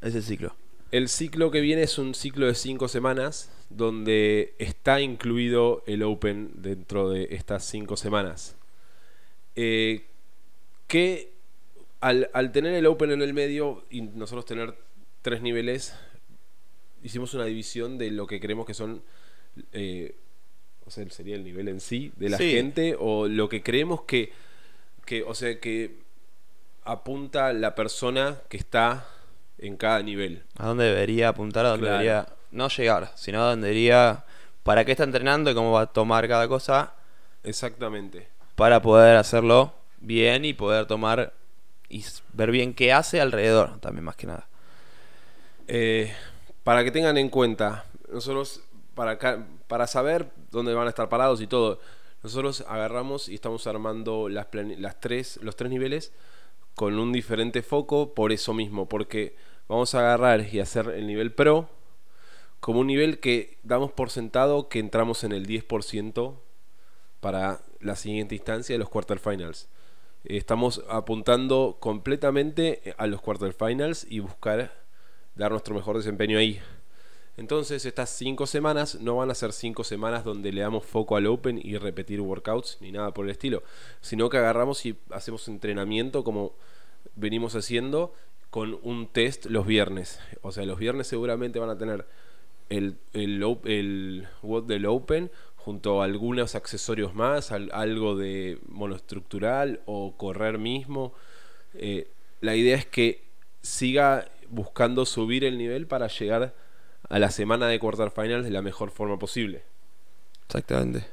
es 0.01 0.15
el 0.15 0.23
ciclo? 0.23 0.55
el 0.95 1.09
ciclo 1.09 1.51
que 1.51 1.59
viene 1.59 1.83
es 1.83 1.97
un 1.97 2.15
ciclo 2.15 2.47
de 2.47 2.55
5 2.55 2.87
semanas 2.87 3.51
donde 3.69 4.53
está 4.59 5.01
incluido 5.01 5.83
el 5.87 6.03
Open 6.03 6.51
dentro 6.55 7.09
de 7.09 7.27
estas 7.31 7.65
5 7.65 7.97
semanas. 7.97 8.55
Eh, 9.57 10.05
que 10.87 11.33
al, 11.99 12.29
al 12.33 12.53
tener 12.53 12.73
el 12.75 12.85
Open 12.85 13.11
en 13.11 13.21
el 13.21 13.33
medio 13.33 13.83
y 13.89 14.03
nosotros 14.03 14.45
tener 14.45 14.75
tres 15.25 15.41
niveles, 15.41 15.95
hicimos 17.01 17.33
una 17.33 17.45
división 17.45 17.97
de 17.97 18.11
lo 18.11 18.27
que 18.27 18.39
creemos 18.39 18.67
que 18.67 18.75
son, 18.75 19.01
eh, 19.71 20.15
o 20.85 20.91
sea, 20.91 21.09
sería 21.09 21.35
el 21.35 21.43
nivel 21.43 21.67
en 21.67 21.79
sí 21.79 22.11
de 22.15 22.29
la 22.29 22.37
Sí. 22.37 22.51
gente 22.51 22.95
o 22.99 23.27
lo 23.27 23.49
que 23.49 23.63
creemos 23.63 24.03
que, 24.03 24.31
que, 25.03 25.23
o 25.23 25.33
sea, 25.33 25.59
que 25.59 25.97
apunta 26.83 27.53
la 27.53 27.73
persona 27.73 28.37
que 28.49 28.57
está 28.57 29.07
en 29.57 29.77
cada 29.77 30.03
nivel. 30.03 30.43
¿A 30.59 30.67
dónde 30.67 30.83
debería 30.85 31.29
apuntar? 31.29 31.65
¿A 31.65 31.69
dónde 31.69 31.87
Claro. 31.87 31.97
debería 32.03 32.27
no 32.51 32.69
llegar? 32.69 33.11
Sino 33.15 33.41
a 33.41 33.49
dónde 33.49 33.67
debería... 33.69 34.25
¿Para 34.61 34.85
qué 34.85 34.91
está 34.91 35.05
entrenando 35.05 35.49
y 35.49 35.55
cómo 35.55 35.71
va 35.71 35.81
a 35.81 35.85
tomar 35.87 36.27
cada 36.27 36.47
cosa? 36.47 36.93
Exactamente. 37.43 38.27
Para 38.55 38.79
poder 38.83 39.15
hacerlo 39.17 39.73
bien 40.01 40.45
y 40.45 40.53
poder 40.53 40.85
tomar 40.85 41.33
y 41.89 42.05
ver 42.33 42.51
bien 42.51 42.75
qué 42.75 42.93
hace 42.93 43.19
alrededor, 43.21 43.79
también 43.79 44.03
más 44.05 44.15
que 44.15 44.27
nada. 44.27 44.47
Eh, 45.67 46.13
para 46.63 46.83
que 46.83 46.91
tengan 46.91 47.17
en 47.17 47.29
cuenta, 47.29 47.85
nosotros, 48.11 48.61
para, 48.93 49.17
para 49.67 49.87
saber 49.87 50.31
dónde 50.51 50.73
van 50.73 50.87
a 50.87 50.89
estar 50.89 51.09
parados 51.09 51.41
y 51.41 51.47
todo, 51.47 51.79
nosotros 52.23 52.65
agarramos 52.67 53.29
y 53.29 53.35
estamos 53.35 53.67
armando 53.67 54.29
las, 54.29 54.47
las 54.53 54.99
tres, 54.99 55.39
los 55.41 55.55
tres 55.55 55.69
niveles 55.69 56.11
con 56.73 56.97
un 56.99 57.11
diferente 57.11 57.61
foco 57.61 58.13
por 58.13 58.31
eso 58.31 58.53
mismo, 58.53 58.87
porque 58.87 59.35
vamos 59.67 59.95
a 59.95 59.99
agarrar 59.99 60.53
y 60.53 60.59
hacer 60.59 60.89
el 60.89 61.07
nivel 61.07 61.31
pro 61.33 61.69
como 62.59 62.79
un 62.79 62.87
nivel 62.87 63.19
que 63.19 63.59
damos 63.63 63.91
por 63.91 64.09
sentado 64.09 64.69
que 64.69 64.79
entramos 64.79 65.23
en 65.23 65.31
el 65.31 65.45
10% 65.45 66.35
para 67.19 67.61
la 67.79 67.95
siguiente 67.95 68.35
instancia 68.35 68.73
de 68.73 68.79
los 68.79 68.89
quarterfinals. 68.89 69.69
Estamos 70.23 70.83
apuntando 70.89 71.77
completamente 71.79 72.95
a 72.97 73.05
los 73.05 73.21
quarterfinals 73.21 74.07
y 74.09 74.19
buscar 74.19 74.84
dar 75.35 75.51
nuestro 75.51 75.75
mejor 75.75 75.97
desempeño 75.97 76.37
ahí. 76.37 76.59
Entonces 77.37 77.85
estas 77.85 78.09
cinco 78.11 78.47
semanas 78.47 78.95
no 79.01 79.17
van 79.17 79.29
a 79.29 79.35
ser 79.35 79.51
cinco 79.51 79.83
semanas 79.83 80.23
donde 80.23 80.53
le 80.53 80.61
damos 80.61 80.85
foco 80.85 81.17
al 81.17 81.27
Open 81.27 81.59
y 81.61 81.77
repetir 81.77 82.21
workouts 82.21 82.77
ni 82.79 82.91
nada 82.93 83.13
por 83.13 83.25
el 83.25 83.31
estilo, 83.31 83.61
sino 83.99 84.29
que 84.29 84.37
agarramos 84.37 84.85
y 84.85 84.95
hacemos 85.11 85.47
entrenamiento 85.49 86.23
como 86.23 86.53
venimos 87.15 87.55
haciendo 87.55 88.13
con 88.49 88.79
un 88.83 89.07
test 89.07 89.47
los 89.47 89.67
viernes. 89.67 90.19
O 90.41 90.53
sea, 90.53 90.65
los 90.65 90.79
viernes 90.79 91.07
seguramente 91.07 91.59
van 91.59 91.69
a 91.69 91.77
tener 91.77 92.05
el, 92.69 92.95
el, 93.11 93.39
del 94.65 94.85
Open 94.85 95.29
junto 95.57 96.01
a 96.01 96.05
algunos 96.05 96.55
accesorios 96.55 97.13
más, 97.15 97.51
al- 97.51 97.69
algo 97.73 98.15
de 98.15 98.59
monoestructural 98.69 99.81
o 99.85 100.15
correr 100.15 100.57
mismo. 100.57 101.13
Eh, 101.73 102.07
la 102.39 102.55
idea 102.55 102.77
es 102.77 102.85
que 102.85 103.23
siga 103.61 104.29
buscando 104.49 105.05
subir 105.05 105.43
el 105.43 105.57
nivel 105.57 105.87
para 105.87 106.07
llegar 106.07 106.53
a 107.09 107.19
la 107.19 107.31
semana 107.31 107.67
de 107.67 107.79
quarterfinals 107.79 108.43
de 108.45 108.51
la 108.51 108.61
mejor 108.61 108.91
forma 108.91 109.17
posible. 109.19 109.63
Exactamente. 110.47 111.05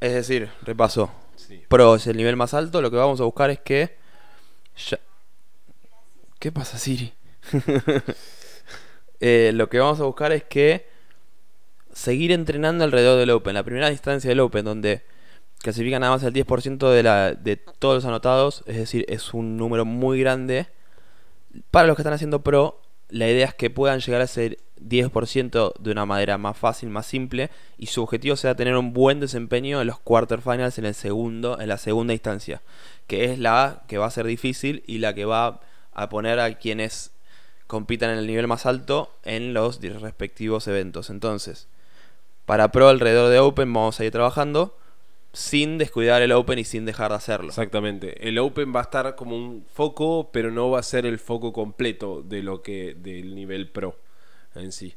Es 0.00 0.12
decir, 0.14 0.48
repaso. 0.62 1.10
Sí. 1.36 1.62
Pro 1.68 1.96
es 1.96 2.06
el 2.06 2.16
nivel 2.16 2.36
más 2.36 2.54
alto, 2.54 2.80
lo 2.82 2.90
que 2.90 2.96
vamos 2.96 3.20
a 3.20 3.24
buscar 3.24 3.50
es 3.50 3.60
que... 3.60 3.96
ya- 4.76 5.00
¿Qué 6.38 6.52
pasa, 6.52 6.78
Siri? 6.78 7.12
Eh, 9.20 9.50
lo 9.54 9.68
que 9.70 9.78
vamos 9.78 9.98
a 10.00 10.04
buscar 10.04 10.32
es 10.32 10.44
que 10.44 10.86
seguir 11.92 12.32
entrenando 12.32 12.84
alrededor 12.84 13.18
del 13.18 13.30
Open. 13.30 13.54
La 13.54 13.62
primera 13.64 13.90
instancia 13.90 14.28
del 14.28 14.40
Open, 14.40 14.64
donde 14.64 15.02
clasifica 15.60 15.98
nada 15.98 16.12
más 16.12 16.22
el 16.22 16.32
10% 16.34 16.90
de, 16.90 17.02
la, 17.02 17.32
de 17.34 17.56
todos 17.56 17.94
los 17.96 18.04
anotados, 18.04 18.62
es 18.66 18.76
decir, 18.76 19.04
es 19.08 19.32
un 19.34 19.56
número 19.56 19.84
muy 19.86 20.20
grande. 20.20 20.66
Para 21.70 21.86
los 21.86 21.96
que 21.96 22.02
están 22.02 22.14
haciendo 22.14 22.42
Pro, 22.42 22.82
la 23.08 23.28
idea 23.28 23.46
es 23.46 23.54
que 23.54 23.70
puedan 23.70 24.00
llegar 24.00 24.20
a 24.20 24.26
ser 24.26 24.58
10% 24.80 25.74
de 25.78 25.90
una 25.90 26.06
manera 26.06 26.38
más 26.38 26.56
fácil, 26.56 26.90
más 26.90 27.06
simple, 27.06 27.50
y 27.78 27.86
su 27.86 28.02
objetivo 28.02 28.36
sea 28.36 28.56
tener 28.56 28.76
un 28.76 28.92
buen 28.92 29.20
desempeño 29.20 29.80
en 29.80 29.86
los 29.86 29.98
quarterfinals 30.00 30.78
en 30.78 30.86
el 30.86 30.94
segundo, 30.94 31.60
en 31.60 31.68
la 31.68 31.78
segunda 31.78 32.12
instancia, 32.12 32.62
que 33.06 33.24
es 33.24 33.38
la 33.38 33.84
que 33.88 33.98
va 33.98 34.06
a 34.06 34.10
ser 34.10 34.26
difícil 34.26 34.82
y 34.86 34.98
la 34.98 35.14
que 35.14 35.24
va 35.24 35.60
a 35.92 36.08
poner 36.08 36.40
a 36.40 36.54
quienes 36.58 37.12
compitan 37.66 38.10
en 38.10 38.18
el 38.18 38.26
nivel 38.26 38.46
más 38.46 38.66
alto 38.66 39.12
en 39.24 39.54
los 39.54 39.80
respectivos 39.80 40.68
eventos. 40.68 41.10
Entonces, 41.10 41.68
para 42.44 42.70
Pro 42.70 42.88
alrededor 42.88 43.30
de 43.30 43.38
Open 43.38 43.72
vamos 43.72 43.98
a 43.98 44.04
ir 44.04 44.12
trabajando 44.12 44.76
sin 45.36 45.76
descuidar 45.76 46.22
el 46.22 46.32
Open 46.32 46.58
y 46.58 46.64
sin 46.64 46.86
dejar 46.86 47.10
de 47.10 47.16
hacerlo. 47.16 47.48
Exactamente. 47.48 48.26
El 48.26 48.38
Open 48.38 48.74
va 48.74 48.80
a 48.80 48.84
estar 48.84 49.16
como 49.16 49.36
un 49.36 49.66
foco, 49.70 50.30
pero 50.32 50.50
no 50.50 50.70
va 50.70 50.78
a 50.78 50.82
ser 50.82 51.04
el 51.04 51.18
foco 51.18 51.52
completo 51.52 52.22
de 52.22 52.42
lo 52.42 52.62
que 52.62 52.94
del 52.94 53.34
nivel 53.34 53.68
Pro 53.68 53.98
en 54.54 54.72
sí. 54.72 54.94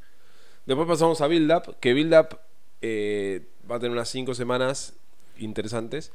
Después 0.66 0.88
pasamos 0.88 1.20
a 1.20 1.28
Build 1.28 1.52
Up, 1.52 1.76
que 1.82 1.94
Build 1.94 2.14
Up 2.14 2.40
eh, 2.82 3.48
va 3.70 3.76
a 3.76 3.80
tener 3.80 3.92
unas 3.92 4.08
5 4.08 4.34
semanas 4.34 4.94
interesantes. 5.38 6.14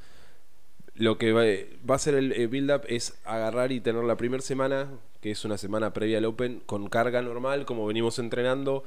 Lo 0.95 1.19
que 1.19 1.33
va, 1.33 1.95
a 1.95 1.99
ser 1.99 2.15
el, 2.15 2.49
Build 2.49 2.71
Up 2.71 2.83
es 2.89 3.19
agarrar 3.27 3.73
y 3.73 3.81
tener 3.81 4.05
la 4.05 4.17
primera 4.17 4.43
semana, 4.43 4.89
que 5.21 5.33
es 5.33 5.45
una 5.45 5.59
semana 5.59 5.93
previa 5.93 6.17
al 6.17 6.25
Open, 6.25 6.63
con 6.65 6.89
carga 6.89 7.21
normal, 7.21 7.67
como 7.67 7.87
venimos 7.87 8.19
entrenando. 8.19 8.85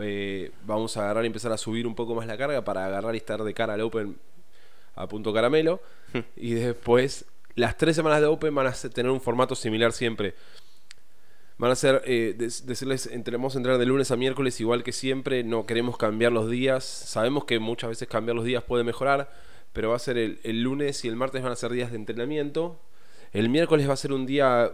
Eh, 0.00 0.50
vamos 0.64 0.96
a 0.96 1.02
agarrar 1.02 1.24
y 1.24 1.26
empezar 1.26 1.52
a 1.52 1.58
subir 1.58 1.86
un 1.86 1.94
poco 1.94 2.14
más 2.14 2.26
la 2.26 2.38
carga 2.38 2.64
para 2.64 2.86
agarrar 2.86 3.14
y 3.14 3.18
estar 3.18 3.44
de 3.44 3.52
cara 3.52 3.74
al 3.74 3.82
Open 3.82 4.16
a 4.98 5.06
punto 5.08 5.32
caramelo. 5.32 5.80
y 6.36 6.54
después, 6.54 7.24
las 7.54 7.76
tres 7.76 7.96
semanas 7.96 8.20
de 8.20 8.26
Open 8.26 8.54
van 8.54 8.66
a 8.66 8.72
tener 8.72 9.10
un 9.10 9.20
formato 9.20 9.54
similar 9.54 9.92
siempre. 9.92 10.34
Van 11.56 11.70
a 11.70 11.76
ser, 11.76 12.02
eh, 12.04 12.34
decirles, 12.36 13.10
vamos 13.32 13.54
a 13.54 13.58
entrar 13.58 13.78
de 13.78 13.86
lunes 13.86 14.10
a 14.10 14.16
miércoles 14.16 14.60
igual 14.60 14.84
que 14.84 14.92
siempre, 14.92 15.42
no 15.42 15.66
queremos 15.66 15.96
cambiar 15.96 16.32
los 16.32 16.48
días. 16.48 16.84
Sabemos 16.84 17.44
que 17.44 17.58
muchas 17.58 17.90
veces 17.90 18.06
cambiar 18.06 18.36
los 18.36 18.44
días 18.44 18.62
puede 18.62 18.84
mejorar, 18.84 19.30
pero 19.72 19.90
va 19.90 19.96
a 19.96 20.00
ser 20.00 20.18
el, 20.18 20.40
el 20.44 20.62
lunes 20.62 21.04
y 21.04 21.08
el 21.08 21.16
martes 21.16 21.42
van 21.42 21.52
a 21.52 21.56
ser 21.56 21.72
días 21.72 21.90
de 21.90 21.96
entrenamiento. 21.96 22.80
El 23.32 23.48
miércoles 23.48 23.88
va 23.88 23.94
a 23.94 23.96
ser 23.96 24.12
un 24.12 24.24
día 24.24 24.70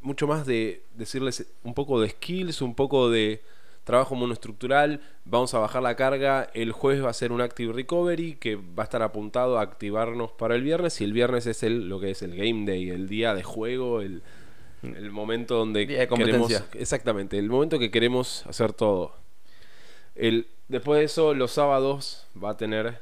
mucho 0.00 0.26
más 0.26 0.46
de 0.46 0.84
decirles 0.94 1.46
un 1.62 1.74
poco 1.74 2.00
de 2.00 2.10
skills, 2.10 2.62
un 2.62 2.74
poco 2.74 3.10
de 3.10 3.42
trabajo 3.90 4.14
monoestructural, 4.14 5.00
vamos 5.24 5.52
a 5.52 5.58
bajar 5.58 5.82
la 5.82 5.96
carga, 5.96 6.48
el 6.54 6.70
jueves 6.70 7.04
va 7.04 7.10
a 7.10 7.12
ser 7.12 7.32
un 7.32 7.40
Active 7.40 7.72
Recovery 7.72 8.36
que 8.36 8.54
va 8.54 8.82
a 8.82 8.82
estar 8.84 9.02
apuntado 9.02 9.58
a 9.58 9.62
activarnos 9.62 10.30
para 10.30 10.54
el 10.54 10.62
viernes 10.62 11.00
y 11.00 11.04
el 11.04 11.12
viernes 11.12 11.46
es 11.46 11.64
el, 11.64 11.88
lo 11.88 11.98
que 11.98 12.12
es 12.12 12.22
el 12.22 12.36
Game 12.36 12.66
Day, 12.66 12.88
el 12.88 13.08
día 13.08 13.34
de 13.34 13.42
juego, 13.42 14.00
el, 14.00 14.22
el 14.84 15.10
momento 15.10 15.56
donde 15.56 15.88
queremos... 15.88 16.52
Exactamente, 16.74 17.36
el 17.36 17.48
momento 17.48 17.80
que 17.80 17.90
queremos 17.90 18.46
hacer 18.46 18.72
todo. 18.72 19.12
El, 20.14 20.46
después 20.68 21.00
de 21.00 21.06
eso, 21.06 21.34
los 21.34 21.50
sábados 21.50 22.28
va 22.42 22.50
a 22.50 22.56
tener... 22.56 23.00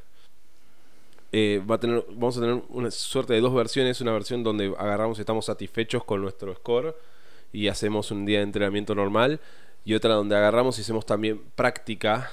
Eh, 1.32 1.62
va 1.70 1.74
a 1.74 1.80
tener, 1.80 2.02
vamos 2.08 2.38
a 2.38 2.40
tener 2.40 2.62
una 2.70 2.90
suerte 2.90 3.34
de 3.34 3.42
dos 3.42 3.52
versiones, 3.52 4.00
una 4.00 4.12
versión 4.12 4.42
donde 4.42 4.74
agarramos 4.78 5.18
y 5.18 5.20
estamos 5.20 5.44
satisfechos 5.44 6.02
con 6.04 6.22
nuestro 6.22 6.54
score 6.54 6.96
y 7.52 7.68
hacemos 7.68 8.10
un 8.10 8.24
día 8.24 8.38
de 8.38 8.44
entrenamiento 8.44 8.94
normal 8.94 9.38
y 9.84 9.94
otra 9.94 10.14
donde 10.14 10.36
agarramos 10.36 10.78
y 10.78 10.82
hacemos 10.82 11.06
también 11.06 11.40
práctica 11.54 12.30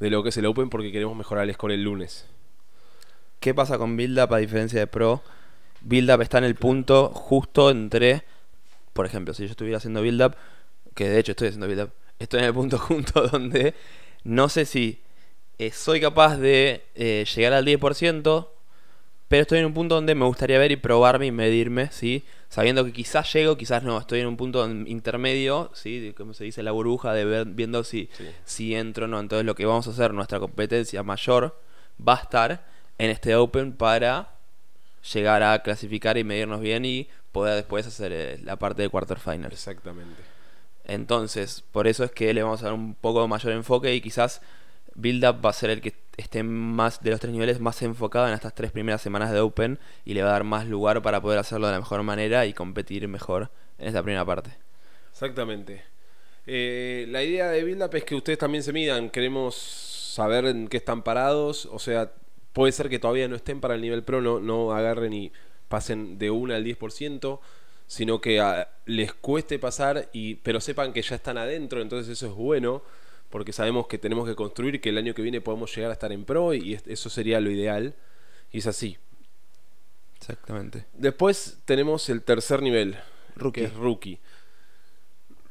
de 0.00 0.10
lo 0.10 0.22
que 0.22 0.30
es 0.30 0.36
el 0.36 0.46
Open 0.46 0.68
porque 0.68 0.92
queremos 0.92 1.16
mejorar 1.16 1.44
el 1.48 1.54
score 1.54 1.72
el 1.72 1.84
lunes. 1.84 2.26
¿Qué 3.40 3.54
pasa 3.54 3.78
con 3.78 3.96
Build 3.96 4.18
Up 4.20 4.34
a 4.34 4.38
diferencia 4.38 4.80
de 4.80 4.86
Pro? 4.86 5.22
Build 5.80 6.10
Up 6.10 6.22
está 6.22 6.38
en 6.38 6.44
el 6.44 6.54
punto 6.54 7.08
justo 7.10 7.70
entre 7.70 8.24
por 8.92 9.06
ejemplo, 9.06 9.34
si 9.34 9.44
yo 9.44 9.50
estuviera 9.50 9.78
haciendo 9.78 10.02
build 10.02 10.22
up, 10.22 10.36
que 10.94 11.08
de 11.08 11.18
hecho 11.18 11.32
estoy 11.32 11.48
haciendo 11.48 11.66
build 11.66 11.82
up, 11.82 11.92
estoy 12.18 12.40
en 12.40 12.46
el 12.46 12.54
punto 12.54 12.78
junto 12.78 13.26
donde 13.28 13.74
no 14.24 14.48
sé 14.48 14.64
si 14.64 15.00
eh, 15.58 15.70
soy 15.70 16.00
capaz 16.00 16.36
de 16.36 16.84
eh, 16.94 17.24
llegar 17.34 17.52
al 17.52 17.64
10%, 17.64 18.48
pero 19.32 19.40
estoy 19.40 19.60
en 19.60 19.64
un 19.64 19.72
punto 19.72 19.94
donde 19.94 20.14
me 20.14 20.26
gustaría 20.26 20.58
ver 20.58 20.72
y 20.72 20.76
probarme 20.76 21.24
y 21.24 21.32
medirme, 21.32 21.90
¿sí? 21.90 22.22
Sabiendo 22.50 22.84
que 22.84 22.92
quizás 22.92 23.32
llego, 23.32 23.56
quizás 23.56 23.82
no, 23.82 23.96
estoy 23.96 24.20
en 24.20 24.26
un 24.26 24.36
punto 24.36 24.68
intermedio, 24.68 25.70
¿sí? 25.72 26.12
Como 26.18 26.34
se 26.34 26.44
dice, 26.44 26.62
la 26.62 26.70
burbuja 26.70 27.14
de 27.14 27.24
ver, 27.24 27.46
viendo 27.46 27.82
si, 27.82 28.10
si 28.44 28.74
entro 28.74 29.06
o 29.06 29.08
no. 29.08 29.18
Entonces 29.18 29.46
lo 29.46 29.54
que 29.54 29.64
vamos 29.64 29.86
a 29.88 29.92
hacer, 29.92 30.12
nuestra 30.12 30.38
competencia 30.38 31.02
mayor, 31.02 31.58
va 32.06 32.16
a 32.16 32.22
estar 32.24 32.66
en 32.98 33.08
este 33.08 33.34
Open 33.34 33.72
para 33.72 34.34
llegar 35.14 35.42
a 35.42 35.62
clasificar 35.62 36.18
y 36.18 36.24
medirnos 36.24 36.60
bien 36.60 36.84
y 36.84 37.08
poder 37.32 37.54
después 37.54 37.86
hacer 37.86 38.12
eh, 38.12 38.38
la 38.44 38.56
parte 38.56 38.82
de 38.82 38.90
quarterfinal. 38.90 39.50
Exactamente. 39.50 40.20
Entonces, 40.84 41.64
por 41.72 41.86
eso 41.86 42.04
es 42.04 42.10
que 42.10 42.34
le 42.34 42.42
vamos 42.42 42.60
a 42.60 42.66
dar 42.66 42.74
un 42.74 42.94
poco 42.94 43.26
mayor 43.26 43.54
enfoque 43.54 43.94
y 43.94 44.02
quizás 44.02 44.42
Build 44.94 45.24
Up 45.24 45.44
va 45.44 45.50
a 45.50 45.54
ser 45.54 45.70
el 45.70 45.80
que 45.80 45.94
esté 46.16 46.42
más 46.42 47.02
de 47.02 47.10
los 47.10 47.20
tres 47.20 47.32
niveles 47.32 47.60
más 47.60 47.80
enfocado 47.82 48.28
en 48.28 48.34
estas 48.34 48.54
tres 48.54 48.70
primeras 48.70 49.00
semanas 49.00 49.32
de 49.32 49.40
Open 49.40 49.78
y 50.04 50.14
le 50.14 50.22
va 50.22 50.30
a 50.30 50.32
dar 50.32 50.44
más 50.44 50.66
lugar 50.66 51.02
para 51.02 51.20
poder 51.20 51.38
hacerlo 51.38 51.66
de 51.66 51.72
la 51.72 51.78
mejor 51.78 52.02
manera 52.02 52.46
y 52.46 52.52
competir 52.52 53.06
mejor 53.08 53.50
en 53.78 53.88
esta 53.88 54.02
primera 54.02 54.24
parte. 54.24 54.50
Exactamente. 55.10 55.82
Eh, 56.46 57.06
la 57.08 57.22
idea 57.22 57.50
de 57.50 57.64
Build 57.64 57.82
Up 57.82 57.94
es 57.94 58.04
que 58.04 58.14
ustedes 58.14 58.38
también 58.38 58.62
se 58.62 58.72
midan. 58.72 59.10
Queremos 59.10 59.54
saber 59.54 60.46
en 60.46 60.68
qué 60.68 60.76
están 60.76 61.02
parados. 61.02 61.66
O 61.66 61.78
sea, 61.78 62.12
puede 62.52 62.72
ser 62.72 62.88
que 62.88 62.98
todavía 62.98 63.28
no 63.28 63.36
estén 63.36 63.60
para 63.60 63.74
el 63.74 63.80
nivel 63.80 64.02
pro, 64.02 64.20
no, 64.20 64.40
no 64.40 64.72
agarren 64.72 65.12
y 65.12 65.32
pasen 65.68 66.18
de 66.18 66.30
1 66.30 66.54
al 66.54 66.64
10%, 66.64 67.40
sino 67.86 68.20
que 68.20 68.40
ah, 68.40 68.68
les 68.84 69.14
cueste 69.14 69.58
pasar, 69.58 70.08
y, 70.12 70.36
pero 70.36 70.60
sepan 70.60 70.92
que 70.92 71.02
ya 71.02 71.16
están 71.16 71.38
adentro, 71.38 71.80
entonces 71.80 72.12
eso 72.12 72.26
es 72.26 72.34
bueno, 72.34 72.82
porque 73.32 73.54
sabemos 73.54 73.86
que 73.86 73.96
tenemos 73.96 74.28
que 74.28 74.36
construir, 74.36 74.78
que 74.82 74.90
el 74.90 74.98
año 74.98 75.14
que 75.14 75.22
viene 75.22 75.40
podemos 75.40 75.74
llegar 75.74 75.90
a 75.90 75.94
estar 75.94 76.12
en 76.12 76.26
pro, 76.26 76.52
y 76.52 76.78
eso 76.86 77.08
sería 77.08 77.40
lo 77.40 77.50
ideal, 77.50 77.94
y 78.52 78.58
es 78.58 78.66
así. 78.66 78.98
Exactamente. 80.18 80.84
Después 80.92 81.56
tenemos 81.64 82.10
el 82.10 82.22
tercer 82.22 82.60
nivel, 82.60 82.98
rookie. 83.34 83.62
que 83.62 83.66
es 83.66 83.74
rookie. 83.74 84.20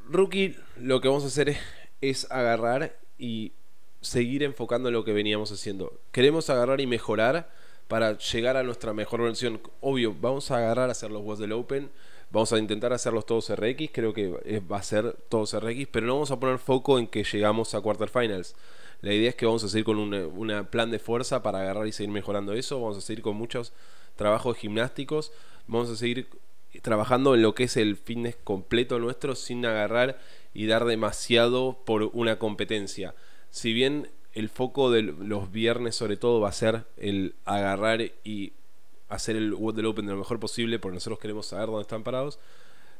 Rookie, 0.07 0.55
lo 0.77 1.01
que 1.01 1.07
vamos 1.07 1.23
a 1.23 1.27
hacer 1.27 1.57
es, 2.01 2.31
agarrar 2.31 2.95
y 3.17 3.53
seguir 3.99 4.43
enfocando 4.43 4.91
lo 4.91 5.03
que 5.03 5.13
veníamos 5.13 5.51
haciendo. 5.51 5.99
Queremos 6.11 6.51
agarrar 6.51 6.81
y 6.81 6.87
mejorar 6.87 7.49
para 7.87 8.15
llegar 8.19 8.57
a 8.57 8.63
nuestra 8.63 8.93
mejor 8.93 9.23
versión. 9.23 9.59
Obvio, 9.79 10.15
vamos 10.21 10.51
a 10.51 10.57
agarrar 10.57 10.89
a 10.89 10.91
hacer 10.91 11.09
los 11.09 11.23
boss 11.23 11.39
del 11.39 11.51
Open, 11.53 11.89
vamos 12.31 12.53
a 12.53 12.59
intentar 12.59 12.93
hacerlos 12.93 13.25
todos 13.25 13.49
RX, 13.49 13.89
creo 13.91 14.13
que 14.13 14.29
va 14.59 14.77
a 14.77 14.83
ser 14.83 15.13
todos 15.29 15.53
RX, 15.53 15.87
pero 15.91 16.07
no 16.07 16.13
vamos 16.13 16.31
a 16.31 16.39
poner 16.39 16.57
foco 16.59 16.97
en 16.97 17.07
que 17.07 17.23
llegamos 17.23 17.75
a 17.75 17.81
quarterfinals. 17.81 18.55
La 19.01 19.13
idea 19.13 19.29
es 19.29 19.35
que 19.35 19.45
vamos 19.45 19.63
a 19.63 19.69
seguir 19.69 19.85
con 19.85 19.97
un 19.97 20.67
plan 20.69 20.91
de 20.91 20.99
fuerza 20.99 21.43
para 21.43 21.61
agarrar 21.61 21.87
y 21.87 21.91
seguir 21.91 22.11
mejorando 22.11 22.53
eso, 22.53 22.79
vamos 22.79 22.97
a 22.97 23.01
seguir 23.01 23.23
con 23.23 23.35
muchos 23.35 23.73
trabajos 24.15 24.57
gimnásticos, 24.57 25.31
vamos 25.67 25.89
a 25.89 25.95
seguir 25.95 26.27
trabajando 26.81 27.35
en 27.35 27.41
lo 27.41 27.53
que 27.53 27.63
es 27.63 27.75
el 27.75 27.97
fitness 27.97 28.37
completo 28.43 28.99
nuestro 28.99 29.35
sin 29.35 29.65
agarrar 29.65 30.19
y 30.53 30.67
dar 30.67 30.85
demasiado 30.85 31.79
por 31.85 32.03
una 32.13 32.39
competencia. 32.39 33.13
Si 33.49 33.73
bien 33.73 34.09
el 34.33 34.47
foco 34.47 34.91
de 34.91 35.01
los 35.01 35.51
viernes 35.51 35.95
sobre 35.95 36.15
todo 36.15 36.39
va 36.39 36.49
a 36.49 36.53
ser 36.53 36.85
el 36.95 37.35
agarrar 37.43 38.01
y 38.23 38.53
hacer 39.11 39.35
el 39.35 39.53
World 39.53 39.77
del 39.77 39.85
Open 39.85 40.05
de 40.05 40.13
lo 40.13 40.19
mejor 40.19 40.39
posible, 40.39 40.79
porque 40.79 40.95
nosotros 40.95 41.19
queremos 41.19 41.47
saber 41.47 41.67
dónde 41.67 41.81
están 41.81 42.03
parados. 42.03 42.39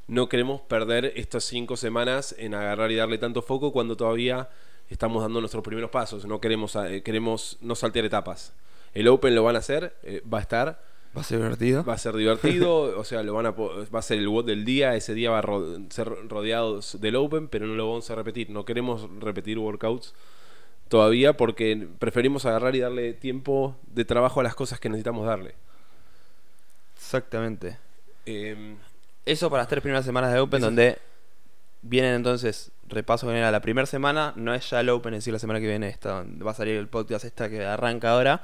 No 0.08 0.30
queremos 0.30 0.62
perder 0.62 1.14
estas 1.16 1.44
cinco 1.46 1.78
semanas 1.78 2.36
en 2.38 2.54
agarrar 2.54 2.92
y 2.92 2.96
darle 2.96 3.18
tanto 3.18 3.42
foco 3.42 3.72
cuando 3.72 3.96
todavía 3.96 4.50
estamos 4.90 5.22
dando 5.24 5.40
nuestros 5.40 5.64
primeros 5.64 5.90
pasos. 5.90 6.26
No 6.26 6.42
queremos, 6.42 6.76
eh, 6.76 7.02
queremos 7.04 7.58
no 7.62 7.76
saltear 7.76 8.06
etapas. 8.06 8.54
El 8.94 9.08
Open 9.08 9.34
lo 9.36 9.44
van 9.44 9.56
a 9.56 9.60
hacer, 9.60 9.96
eh, 10.04 10.22
va 10.32 10.40
a 10.40 10.42
estar. 10.42 10.84
Va 11.16 11.22
a 11.22 11.24
ser 11.24 11.40
divertido. 11.40 11.84
Va 11.84 11.94
a 11.94 11.98
ser 11.98 12.16
divertido, 12.16 12.82
o 13.00 13.04
sea, 13.04 13.24
lo 13.24 13.34
van 13.34 13.46
a, 13.46 13.52
va 13.52 14.00
a 14.00 14.02
ser 14.02 14.18
el 14.18 14.28
WOD 14.28 14.46
del 14.46 14.66
día, 14.66 14.96
ese 14.96 15.14
día 15.14 15.32
va 15.32 15.40
a 15.40 15.90
ser 15.90 16.10
rodeado 16.28 16.80
del 17.00 17.16
Open, 17.16 17.48
pero 17.48 17.68
no 17.68 17.76
lo 17.76 17.88
vamos 17.88 18.10
a 18.12 18.16
repetir. 18.16 18.50
No 18.50 18.66
queremos 18.66 19.08
repetir 19.20 19.60
workouts 19.60 20.14
todavía 20.92 21.38
porque 21.38 21.88
preferimos 22.00 22.46
agarrar 22.46 22.76
y 22.76 22.80
darle 22.80 23.14
tiempo 23.14 23.78
de 23.88 24.04
trabajo 24.04 24.42
a 24.42 24.44
las 24.44 24.56
cosas 24.56 24.80
que 24.80 24.90
necesitamos 24.90 25.26
darle. 25.26 25.56
Exactamente. 27.12 27.78
Em, 28.26 28.78
eso 29.26 29.50
para 29.50 29.64
las 29.64 29.68
tres 29.68 29.82
primeras 29.82 30.06
semanas 30.06 30.32
de 30.32 30.40
Open, 30.40 30.62
donde 30.62 30.98
vienen 31.82 32.14
entonces, 32.14 32.72
repaso 32.88 33.28
general, 33.28 33.52
la 33.52 33.62
primera 33.62 33.86
semana 33.86 34.34
no 34.36 34.54
es 34.54 34.70
ya 34.70 34.80
el 34.80 34.90
Open, 34.90 35.14
es 35.14 35.20
decir, 35.20 35.34
la 35.34 35.40
semana 35.40 35.60
que 35.60 35.68
viene 35.68 35.90
esta, 35.90 36.24
va 36.46 36.52
a 36.52 36.54
salir 36.54 36.78
el 36.78 36.88
podcast 36.88 37.26
esta 37.26 37.50
que 37.50 37.66
arranca 37.66 38.12
ahora, 38.12 38.44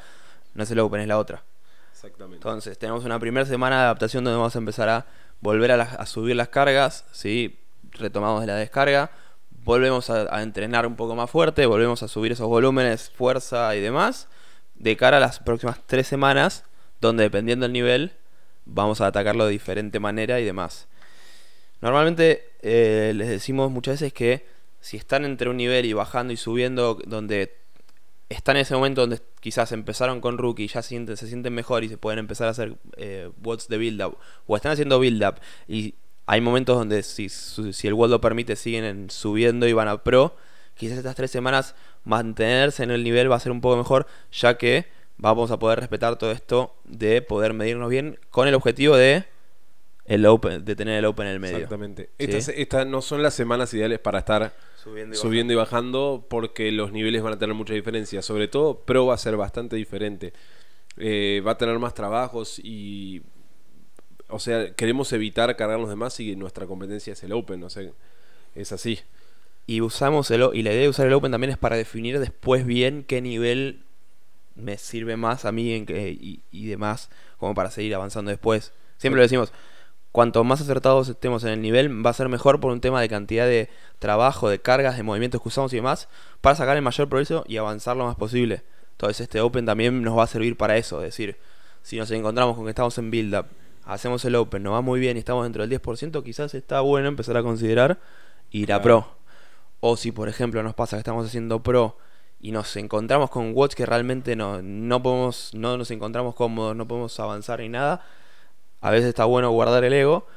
no 0.54 0.64
es 0.64 0.72
el 0.72 0.80
Open, 0.80 1.02
es 1.02 1.08
la 1.08 1.18
otra. 1.18 1.44
Exactamente. 1.92 2.36
Entonces, 2.36 2.78
tenemos 2.78 3.06
una 3.06 3.20
primera 3.20 3.46
semana 3.46 3.78
de 3.78 3.84
adaptación 3.84 4.24
donde 4.24 4.38
vamos 4.38 4.56
a 4.56 4.60
empezar 4.60 4.90
a 4.90 5.06
volver 5.40 5.72
a, 5.72 5.82
a 5.82 6.06
subir 6.06 6.36
las 6.36 6.50
cargas, 6.50 7.06
¿sí? 7.12 7.60
retomamos 7.92 8.42
de 8.42 8.48
la 8.48 8.56
descarga, 8.56 9.12
volvemos 9.50 10.10
a, 10.10 10.42
entrenar 10.42 10.86
un 10.86 10.96
poco 10.96 11.16
más 11.16 11.30
fuerte, 11.30 11.66
volvemos 11.66 12.04
a 12.04 12.08
subir 12.08 12.32
esos 12.32 12.48
volúmenes, 12.48 13.10
fuerza 13.10 13.76
y 13.76 13.82
demás, 13.82 14.28
de 14.76 14.96
cara 14.96 15.18
a 15.18 15.20
las 15.20 15.40
próximas 15.40 15.80
tres 15.86 16.08
semanas, 16.08 16.64
donde 17.02 17.24
dependiendo 17.24 17.64
del 17.64 17.74
nivel, 17.74 18.14
vamos 18.68 19.02
a 19.02 19.08
atacarlo 19.08 19.46
de 19.46 19.52
diferente 19.52 20.00
manera 20.00 20.40
y 20.40 20.46
demás. 20.46 20.88
Normalmente 21.82 22.50
eh, 22.62 23.14
les 23.16 23.30
decimos 23.30 23.72
muchas 23.72 23.96
veces 23.96 24.14
que 24.14 24.46
si 24.80 24.98
están 24.98 25.26
entre 25.26 25.50
un 25.50 25.58
nivel 25.58 25.86
y 25.86 25.94
bajando 25.94 26.34
y 26.34 26.38
subiendo, 26.38 27.00
donde 27.06 27.56
están 28.30 28.58
en 28.58 28.64
ese 28.64 28.74
momento 28.74 29.02
donde 29.02 29.22
quizás 29.40 29.72
empezaron 29.72 30.22
con 30.22 30.38
rookie 30.38 30.64
y 30.64 30.68
ya 30.68 30.82
se 30.82 30.90
sienten, 31.16 31.54
mejor 31.54 31.84
y 31.84 31.90
se 31.90 31.98
pueden 31.98 32.20
empezar 32.20 32.48
a 32.48 32.52
hacer 32.52 32.76
eh, 32.98 33.30
bots 33.38 33.68
de 33.68 33.78
build 33.78 34.02
up, 34.04 34.18
o 34.46 34.56
están 34.56 34.74
haciendo 34.74 35.00
build 35.00 35.24
up 35.24 35.36
y 35.68 35.96
hay 36.26 36.42
momentos 36.42 36.78
donde 36.78 37.04
si, 37.04 37.30
si 37.30 37.88
el 37.88 37.94
world 37.94 38.12
lo 38.12 38.22
permite 38.22 38.56
siguen 38.56 38.84
en- 38.84 39.10
subiendo 39.10 39.66
y 39.68 39.74
van 39.74 39.88
a 39.88 40.04
pro, 40.04 40.36
quizás 40.76 40.98
estas 40.98 41.16
tres 41.16 41.32
semanas 41.32 41.74
mantenerse 42.04 42.84
en 42.84 42.92
el 42.92 43.04
nivel 43.04 43.32
va 43.32 43.38
a 43.38 43.40
ser 43.40 43.52
un 43.52 43.62
poco 43.62 43.78
mejor, 43.78 44.08
ya 44.32 44.58
que 44.58 44.88
vamos 45.18 45.52
a 45.52 45.60
poder 45.60 45.80
respetar 45.80 46.18
todo 46.18 46.32
esto 46.32 46.76
de 46.86 47.22
poder 47.22 47.54
medirnos 47.54 47.90
bien 47.90 48.20
con 48.30 48.48
el 48.48 48.56
objetivo 48.56 48.96
de 48.96 49.26
el 50.06 50.26
open, 50.26 50.64
de 50.64 50.76
tener 50.76 50.98
el 50.98 51.06
open 51.06 51.28
en 51.28 51.34
el 51.34 51.40
medio. 51.40 51.58
Exactamente. 51.58 52.10
Sí. 52.18 52.26
Estas, 52.26 52.50
estas 52.50 52.88
no 52.88 53.02
son 53.02 53.22
las 53.22 53.34
semanas 53.34 53.74
ideales 53.74 54.00
para 54.00 54.20
estar 54.20 54.54
Subiendo 54.82 55.16
y 55.16 55.18
subiendo 55.18 55.54
y 55.54 55.56
bajando 55.58 56.26
porque 56.30 56.72
los 56.72 56.94
niveles 56.94 57.22
van 57.22 57.34
a 57.34 57.40
tener 57.40 57.54
mucha 57.54 57.74
diferencia. 57.74 58.22
Sobre 58.22 58.48
todo, 58.48 58.80
Pro 58.80 59.06
va 59.06 59.16
a 59.16 59.18
ser 59.18 59.36
bastante 59.36 59.76
diferente. 59.76 60.32
Eh, 60.96 61.44
va 61.46 61.52
a 61.52 61.58
tener 61.58 61.78
más 61.78 61.94
trabajos 61.94 62.60
y. 62.60 63.22
O 64.30 64.40
sea, 64.40 64.74
queremos 64.76 65.12
evitar 65.14 65.54
cargarnos 65.56 65.90
de 65.90 65.96
más 65.96 66.20
y 66.20 66.36
nuestra 66.36 66.68
competencia 66.68 67.14
es 67.14 67.24
el 67.24 67.34
Open. 67.34 67.64
O 67.64 67.70
sea, 67.70 67.90
es 68.56 68.72
así. 68.72 69.00
Y 69.66 69.82
usamos 69.82 70.32
el 70.32 70.50
y 70.54 70.64
la 70.64 70.72
idea 70.72 70.84
de 70.84 70.90
usar 70.90 71.08
el 71.08 71.14
Open 71.14 71.32
también 71.32 71.52
es 71.52 71.58
para 71.58 71.76
definir 71.76 72.20
después 72.20 72.66
bien 72.66 73.04
qué 73.04 73.22
nivel 73.22 73.84
me 74.58 74.78
sirve 74.78 75.18
más 75.18 75.46
a 75.46 75.52
mí 75.52 75.74
en 75.74 75.86
que- 75.86 76.10
y, 76.10 76.42
y 76.52 76.68
demás, 76.68 77.10
como 77.38 77.54
para 77.54 77.72
seguir 77.72 77.96
avanzando 77.96 78.30
después. 78.32 78.74
Siempre 78.98 79.18
lo 79.18 79.24
decimos, 79.24 79.54
cuanto 80.12 80.44
más 80.44 80.62
acertados 80.62 81.10
estemos 81.10 81.44
en 81.44 81.50
el 81.52 81.62
nivel, 81.62 82.06
va 82.06 82.10
a 82.10 82.14
ser 82.14 82.28
mejor 82.30 82.60
por 82.60 82.72
un 82.72 82.82
tema 82.82 83.00
de 83.02 83.10
cantidad 83.10 83.46
de 83.46 83.70
trabajo, 84.00 84.50
de 84.50 84.60
cargas, 84.60 84.98
de 84.98 85.04
movimientos 85.04 85.42
que 85.42 85.48
usamos 85.48 85.72
y 85.74 85.78
demás, 85.78 86.10
para 86.42 86.56
sacar 86.56 86.76
el 86.76 86.82
mayor 86.82 87.08
progreso 87.08 87.44
y 87.48 87.58
avanzar 87.58 87.96
lo 87.96 88.06
más 88.06 88.16
posible. 88.16 88.64
Entonces 88.92 89.22
este 89.22 89.42
Open 89.42 89.66
también 89.66 90.02
nos 90.02 90.18
va 90.18 90.24
a 90.24 90.28
servir 90.28 90.58
para 90.58 90.76
eso, 90.76 90.98
es 91.04 91.10
decir, 91.10 91.38
si 91.84 91.98
nos 91.98 92.10
encontramos 92.12 92.56
con 92.56 92.66
que 92.66 92.72
estamos 92.72 92.98
en 92.98 93.12
build 93.12 93.36
up, 93.36 93.46
hacemos 93.86 94.26
el 94.26 94.36
Open, 94.36 94.64
nos 94.64 94.74
va 94.74 94.82
muy 94.82 95.00
bien 95.00 95.18
y 95.18 95.20
estamos 95.20 95.46
dentro 95.46 95.62
del 95.62 95.70
10%, 95.70 96.24
quizás 96.24 96.54
está 96.56 96.82
bueno 96.82 97.08
empezar 97.08 97.38
a 97.38 97.44
considerar 97.44 98.00
ir 98.50 98.74
a. 98.74 98.82
Pro. 98.82 99.16
O 99.80 99.96
si, 99.96 100.12
por 100.12 100.28
ejemplo, 100.28 100.64
nos 100.64 100.74
pasa 100.74 100.98
que 100.98 101.02
estamos 101.02 101.28
haciendo 101.28 101.62
pro 101.62 101.98
y 102.40 102.52
nos 102.52 102.76
encontramos 102.76 103.30
con 103.30 103.52
watts 103.56 103.76
que 103.76 103.86
realmente 103.86 104.36
no, 104.36 104.62
no 104.62 105.02
podemos, 105.02 105.54
no 105.54 105.78
nos 105.78 105.92
encontramos 105.92 106.36
cómodos, 106.36 106.76
no 106.76 106.88
podemos 106.88 107.20
avanzar 107.20 107.60
ni 107.60 107.70
nada, 107.70 108.06
a 108.82 108.92
veces 108.92 109.10
está 109.10 109.26
bueno 109.26 109.52
guardar 109.52 109.84
el 109.84 109.94
ego 109.94 110.28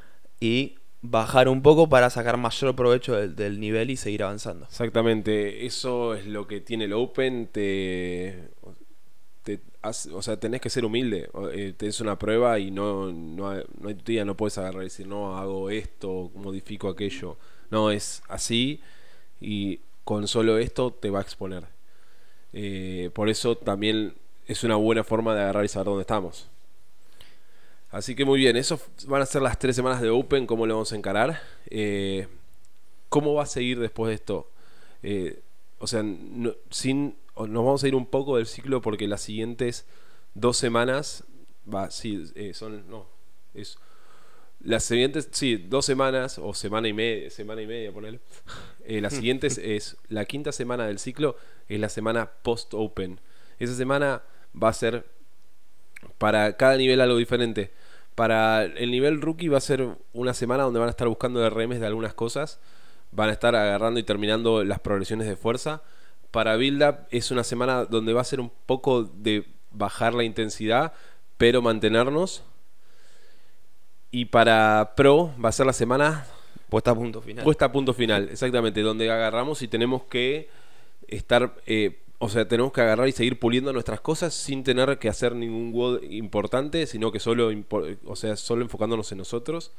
y 0.40 0.76
bajar 1.02 1.48
un 1.48 1.62
poco 1.62 1.88
para 1.88 2.10
sacar 2.10 2.36
mayor 2.36 2.74
provecho 2.74 3.14
del, 3.14 3.60
nivel 3.60 3.90
y 3.90 3.96
seguir 3.96 4.22
avanzando. 4.22 4.66
Exactamente. 4.66 5.66
Eso 5.66 6.14
es 6.14 6.26
lo 6.26 6.46
que 6.46 6.60
tiene 6.60 6.84
el 6.84 6.92
Open. 6.92 7.48
Te. 7.48 8.50
te 9.42 9.60
o 10.12 10.22
sea, 10.22 10.38
tenés 10.38 10.60
que 10.60 10.70
ser 10.70 10.84
humilde. 10.84 11.28
Eh, 11.52 11.74
tenés 11.76 12.00
una 12.00 12.18
prueba 12.18 12.58
y 12.58 12.70
no, 12.70 13.12
no, 13.12 13.54
no 13.54 13.88
hay 13.88 13.94
día, 13.94 14.24
no 14.24 14.36
puedes 14.36 14.58
agarrar 14.58 14.82
y 14.82 14.86
decir, 14.86 15.06
no, 15.06 15.38
hago 15.38 15.70
esto, 15.70 16.30
modifico 16.34 16.88
aquello. 16.88 17.36
No, 17.70 17.90
es 17.90 18.22
así 18.28 18.80
y 19.40 19.80
con 20.04 20.26
solo 20.28 20.58
esto 20.58 20.92
te 20.92 21.10
va 21.10 21.20
a 21.20 21.22
exponer. 21.22 21.79
Eh, 22.52 23.10
por 23.14 23.28
eso 23.28 23.56
también 23.56 24.14
es 24.46 24.64
una 24.64 24.76
buena 24.76 25.04
forma 25.04 25.34
de 25.34 25.42
agarrar 25.42 25.64
y 25.64 25.68
saber 25.68 25.86
dónde 25.86 26.02
estamos. 26.02 26.48
Así 27.90 28.14
que 28.14 28.24
muy 28.24 28.38
bien, 28.38 28.56
eso 28.56 28.80
van 29.06 29.22
a 29.22 29.26
ser 29.26 29.42
las 29.42 29.58
tres 29.58 29.74
semanas 29.74 30.00
de 30.00 30.10
Open, 30.10 30.46
cómo 30.46 30.66
lo 30.66 30.74
vamos 30.74 30.92
a 30.92 30.96
encarar. 30.96 31.40
Eh, 31.68 32.28
¿Cómo 33.08 33.34
va 33.34 33.42
a 33.42 33.46
seguir 33.46 33.80
después 33.80 34.08
de 34.08 34.14
esto? 34.14 34.48
Eh, 35.02 35.42
o 35.78 35.86
sea, 35.86 36.04
sin, 36.70 37.16
nos 37.36 37.64
vamos 37.64 37.82
a 37.82 37.88
ir 37.88 37.94
un 37.94 38.06
poco 38.06 38.36
del 38.36 38.46
ciclo 38.46 38.80
porque 38.80 39.08
las 39.08 39.22
siguientes 39.22 39.86
dos 40.34 40.56
semanas, 40.56 41.24
va, 41.72 41.90
sí, 41.90 42.30
son, 42.54 42.88
no, 42.88 43.06
es, 43.54 43.78
las 44.62 44.84
siguientes, 44.84 45.28
sí, 45.32 45.56
dos 45.56 45.86
semanas 45.86 46.38
o 46.38 46.52
semana 46.54 46.88
y 46.88 46.92
media, 46.92 47.30
semana 47.30 47.62
y 47.62 47.66
media, 47.66 47.92
ponele. 47.92 48.20
Eh, 48.84 49.00
las 49.00 49.14
siguientes 49.14 49.58
es, 49.62 49.96
la 50.08 50.24
quinta 50.24 50.52
semana 50.52 50.86
del 50.86 50.98
ciclo 50.98 51.36
es 51.68 51.80
la 51.80 51.88
semana 51.88 52.30
post-open. 52.42 53.20
Esa 53.58 53.74
semana 53.74 54.22
va 54.60 54.68
a 54.68 54.72
ser 54.72 55.06
para 56.18 56.56
cada 56.56 56.76
nivel 56.76 57.00
algo 57.00 57.16
diferente. 57.16 57.72
Para 58.14 58.64
el 58.64 58.90
nivel 58.90 59.22
rookie 59.22 59.48
va 59.48 59.58
a 59.58 59.62
ser 59.62 59.96
una 60.12 60.34
semana 60.34 60.64
donde 60.64 60.78
van 60.78 60.88
a 60.88 60.90
estar 60.90 61.08
buscando 61.08 61.48
RMs 61.48 61.80
de 61.80 61.86
algunas 61.86 62.14
cosas. 62.14 62.60
Van 63.12 63.28
a 63.28 63.32
estar 63.32 63.54
agarrando 63.54 63.98
y 63.98 64.02
terminando 64.02 64.62
las 64.64 64.80
progresiones 64.80 65.26
de 65.26 65.36
fuerza. 65.36 65.82
Para 66.30 66.56
build 66.56 66.82
up 66.82 66.96
es 67.10 67.30
una 67.30 67.44
semana 67.44 67.86
donde 67.86 68.12
va 68.12 68.20
a 68.20 68.24
ser 68.24 68.40
un 68.40 68.52
poco 68.66 69.04
de 69.04 69.46
bajar 69.70 70.14
la 70.14 70.24
intensidad, 70.24 70.92
pero 71.38 71.62
mantenernos. 71.62 72.44
Y 74.10 74.26
para 74.26 74.94
pro 74.96 75.32
va 75.42 75.50
a 75.50 75.52
ser 75.52 75.66
la 75.66 75.72
semana 75.72 76.26
Puesta 76.70 76.92
a 76.92 76.94
punto 76.94 77.20
final. 77.20 77.44
Puesta 77.44 77.64
a 77.66 77.72
punto 77.72 77.92
final, 77.92 78.28
exactamente, 78.30 78.80
donde 78.80 79.10
agarramos 79.10 79.60
y 79.62 79.68
tenemos 79.68 80.04
que 80.04 80.48
estar, 81.08 81.56
eh, 81.66 81.98
o 82.18 82.28
sea, 82.28 82.46
tenemos 82.46 82.72
que 82.72 82.80
agarrar 82.80 83.08
y 83.08 83.12
seguir 83.12 83.40
puliendo 83.40 83.72
nuestras 83.72 84.00
cosas 84.00 84.32
sin 84.32 84.62
tener 84.62 84.98
que 84.98 85.08
hacer 85.08 85.34
ningún 85.34 85.72
WOD 85.72 86.04
importante, 86.04 86.86
sino 86.86 87.10
que 87.10 87.18
solo, 87.18 87.50
o 88.06 88.16
sea, 88.16 88.36
solo 88.36 88.62
enfocándonos 88.62 89.10
en 89.10 89.18
nosotros 89.18 89.72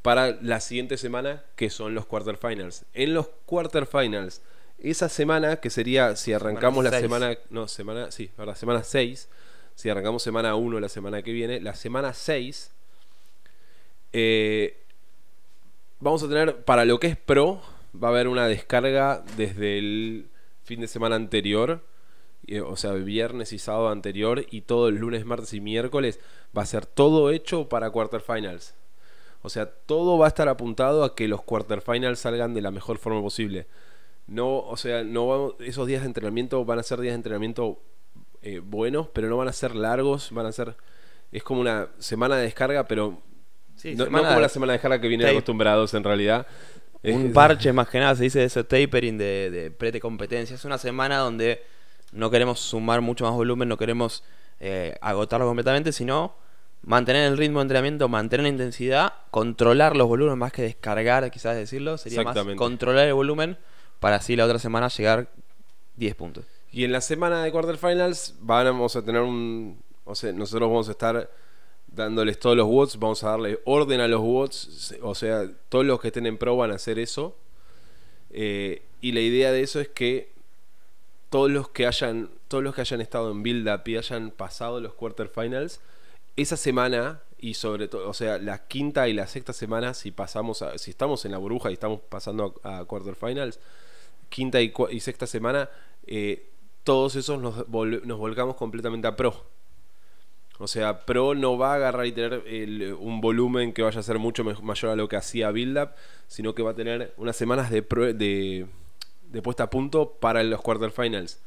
para 0.00 0.38
la 0.40 0.60
siguiente 0.60 0.96
semana, 0.96 1.44
que 1.54 1.68
son 1.68 1.94
los 1.94 2.06
quarterfinals. 2.06 2.86
En 2.94 3.12
los 3.12 3.28
quarterfinals, 3.44 4.40
esa 4.78 5.10
semana, 5.10 5.56
que 5.56 5.68
sería, 5.68 6.16
si 6.16 6.32
arrancamos 6.32 6.82
la 6.82 6.98
semana, 6.98 7.36
no, 7.50 7.68
semana, 7.68 8.10
sí, 8.10 8.30
verdad, 8.38 8.54
semana 8.54 8.82
6, 8.82 9.28
si 9.74 9.90
arrancamos 9.90 10.22
semana 10.22 10.54
1 10.54 10.80
la 10.80 10.88
semana 10.88 11.20
que 11.20 11.32
viene, 11.32 11.60
la 11.60 11.74
semana 11.74 12.14
6, 12.14 12.70
eh, 14.12 14.82
vamos 16.00 16.22
a 16.22 16.28
tener, 16.28 16.64
para 16.64 16.84
lo 16.84 16.98
que 17.00 17.08
es 17.08 17.16
pro, 17.16 17.60
va 17.94 18.08
a 18.08 18.10
haber 18.10 18.28
una 18.28 18.46
descarga 18.46 19.24
desde 19.36 19.78
el 19.78 20.28
fin 20.64 20.80
de 20.80 20.88
semana 20.88 21.16
anterior, 21.16 21.82
o 22.66 22.76
sea, 22.76 22.92
viernes 22.92 23.52
y 23.52 23.58
sábado 23.58 23.88
anterior, 23.90 24.44
y 24.50 24.62
todo 24.62 24.88
el 24.88 24.96
lunes, 24.96 25.24
martes 25.24 25.54
y 25.54 25.60
miércoles, 25.60 26.18
va 26.56 26.62
a 26.62 26.66
ser 26.66 26.86
todo 26.86 27.30
hecho 27.30 27.68
para 27.68 27.90
quarterfinals. 27.90 28.74
O 29.42 29.48
sea, 29.48 29.66
todo 29.66 30.18
va 30.18 30.26
a 30.26 30.28
estar 30.28 30.48
apuntado 30.48 31.04
a 31.04 31.14
que 31.14 31.28
los 31.28 31.42
quarterfinals 31.42 32.18
salgan 32.18 32.52
de 32.54 32.60
la 32.60 32.70
mejor 32.70 32.98
forma 32.98 33.22
posible. 33.22 33.66
No, 34.26 34.58
o 34.58 34.76
sea, 34.76 35.02
no 35.04 35.26
vamos- 35.28 35.54
esos 35.60 35.86
días 35.86 36.02
de 36.02 36.08
entrenamiento 36.08 36.64
van 36.64 36.78
a 36.78 36.82
ser 36.82 37.00
días 37.00 37.12
de 37.12 37.16
entrenamiento 37.16 37.80
eh, 38.42 38.60
buenos, 38.60 39.08
pero 39.08 39.28
no 39.28 39.36
van 39.36 39.48
a 39.48 39.52
ser 39.52 39.74
largos, 39.74 40.30
van 40.32 40.46
a 40.46 40.52
ser 40.52 40.76
es 41.32 41.42
como 41.42 41.60
una 41.60 41.88
semana 41.98 42.36
de 42.36 42.44
descarga, 42.44 42.84
pero 42.88 43.18
Sí, 43.80 43.94
no, 43.94 44.06
no 44.06 44.18
como 44.22 44.40
la 44.40 44.48
semana 44.50 44.72
de 44.72 44.78
descarga 44.78 45.00
que 45.00 45.08
vienen 45.08 45.26
tape. 45.26 45.38
acostumbrados 45.38 45.94
en 45.94 46.04
realidad. 46.04 46.46
un 47.02 47.32
parche 47.32 47.72
más 47.72 47.88
que 47.88 47.98
nada, 47.98 48.14
se 48.14 48.24
dice 48.24 48.44
ese 48.44 48.62
tapering 48.62 49.16
de, 49.16 49.50
de 49.50 49.70
pre-competencia. 49.70 50.54
Es 50.54 50.66
una 50.66 50.76
semana 50.76 51.16
donde 51.16 51.62
no 52.12 52.30
queremos 52.30 52.60
sumar 52.60 53.00
mucho 53.00 53.24
más 53.24 53.32
volumen, 53.32 53.68
no 53.68 53.78
queremos 53.78 54.22
eh, 54.58 54.96
agotarlo 55.00 55.46
completamente, 55.46 55.92
sino 55.92 56.34
mantener 56.82 57.30
el 57.30 57.38
ritmo 57.38 57.60
de 57.60 57.62
entrenamiento, 57.62 58.06
mantener 58.10 58.44
la 58.44 58.50
intensidad, 58.50 59.14
controlar 59.30 59.96
los 59.96 60.08
volúmenes 60.08 60.36
más 60.36 60.52
que 60.52 60.60
descargar, 60.60 61.30
quizás 61.30 61.56
decirlo. 61.56 61.96
Sería 61.96 62.22
más 62.22 62.36
controlar 62.56 63.06
el 63.06 63.14
volumen 63.14 63.56
para 63.98 64.16
así 64.16 64.36
la 64.36 64.44
otra 64.44 64.58
semana 64.58 64.88
llegar 64.88 65.30
10 65.96 66.14
puntos. 66.16 66.44
Y 66.70 66.84
en 66.84 66.92
la 66.92 67.00
semana 67.00 67.42
de 67.42 67.50
quarterfinals 67.50 68.34
vamos 68.40 68.94
a 68.94 69.02
tener 69.02 69.22
un... 69.22 69.82
O 70.04 70.14
sea, 70.14 70.32
nosotros 70.32 70.68
vamos 70.68 70.88
a 70.88 70.92
estar 70.92 71.30
dándoles 71.94 72.38
todos 72.38 72.56
los 72.56 72.66
watts, 72.68 72.98
vamos 72.98 73.22
a 73.24 73.30
darle 73.30 73.60
orden 73.64 74.00
a 74.00 74.08
los 74.08 74.20
watts, 74.22 74.94
o 75.02 75.14
sea, 75.14 75.50
todos 75.68 75.84
los 75.84 76.00
que 76.00 76.08
estén 76.08 76.26
en 76.26 76.38
pro 76.38 76.56
van 76.56 76.70
a 76.72 76.74
hacer 76.76 76.98
eso. 76.98 77.36
Eh, 78.30 78.82
y 79.00 79.12
la 79.12 79.20
idea 79.20 79.50
de 79.52 79.62
eso 79.62 79.80
es 79.80 79.88
que 79.88 80.30
todos 81.30 81.50
los 81.50 81.68
que 81.68 81.86
hayan 81.86 82.30
todos 82.48 82.64
los 82.64 82.74
que 82.74 82.80
hayan 82.80 83.00
estado 83.00 83.30
en 83.30 83.42
build 83.42 83.68
up 83.68 83.82
y 83.86 83.96
hayan 83.96 84.30
pasado 84.32 84.80
los 84.80 84.94
quarterfinals 84.94 85.80
esa 86.36 86.56
semana 86.56 87.20
y 87.38 87.54
sobre 87.54 87.88
todo 87.88 88.08
o 88.08 88.14
sea 88.14 88.38
la 88.38 88.66
quinta 88.66 89.08
y 89.08 89.12
la 89.12 89.26
sexta 89.26 89.52
semana 89.52 89.94
si 89.94 90.10
pasamos 90.10 90.62
a- 90.62 90.76
si 90.78 90.90
estamos 90.90 91.24
en 91.24 91.32
la 91.32 91.38
burbuja 91.38 91.70
y 91.70 91.74
estamos 91.74 92.00
pasando 92.08 92.54
a, 92.64 92.78
a 92.80 92.84
quarterfinals 92.84 93.60
quinta 94.28 94.60
y 94.60 95.00
sexta 95.00 95.26
semana 95.26 95.70
eh, 96.06 96.48
todos 96.84 97.14
esos 97.16 97.40
nos, 97.40 97.66
vol- 97.68 98.02
nos 98.04 98.18
volcamos 98.18 98.56
completamente 98.56 99.06
a 99.06 99.16
pro 99.16 99.44
o 100.60 100.68
sea, 100.68 101.06
Pro 101.06 101.34
no 101.34 101.56
va 101.56 101.72
a 101.72 101.76
agarrar 101.76 102.04
y 102.04 102.12
tener 102.12 102.44
un 102.98 103.22
volumen 103.22 103.72
que 103.72 103.80
vaya 103.82 103.98
a 103.98 104.02
ser 104.02 104.18
mucho 104.18 104.44
mayor 104.44 104.90
a 104.90 104.96
lo 104.96 105.08
que 105.08 105.16
hacía 105.16 105.50
Build 105.50 105.78
Up, 105.78 105.90
sino 106.26 106.54
que 106.54 106.62
va 106.62 106.72
a 106.72 106.74
tener 106.74 107.14
unas 107.16 107.34
semanas 107.34 107.70
de, 107.70 107.80
de, 107.80 108.66
de 109.30 109.42
puesta 109.42 109.64
a 109.64 109.70
punto 109.70 110.18
para 110.20 110.42
los 110.42 110.60
quarterfinals. 110.60 111.40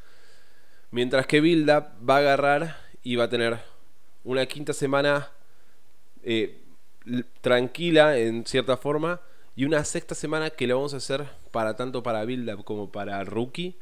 Mientras 0.90 1.28
que 1.28 1.42
Build 1.42 1.70
Up 1.70 2.10
va 2.10 2.16
a 2.16 2.20
agarrar 2.20 2.78
y 3.04 3.16
va 3.16 3.26
a 3.26 3.30
tener 3.30 3.60
una 4.24 4.48
quinta 4.48 4.74
semana 4.74 5.30
eh, 6.24 6.64
tranquila 7.42 8.18
en 8.18 8.46
cierta 8.46 8.78
forma 8.78 9.22
Y 9.56 9.66
una 9.66 9.84
sexta 9.84 10.16
semana 10.16 10.50
que 10.50 10.66
la 10.66 10.74
vamos 10.74 10.96
a 10.96 10.98
hacer 10.98 11.28
para 11.52 11.76
tanto 11.76 12.02
para 12.02 12.26
Build 12.26 12.52
Up 12.52 12.64
como 12.64 12.92
para 12.92 13.24
Rookie, 13.24 13.76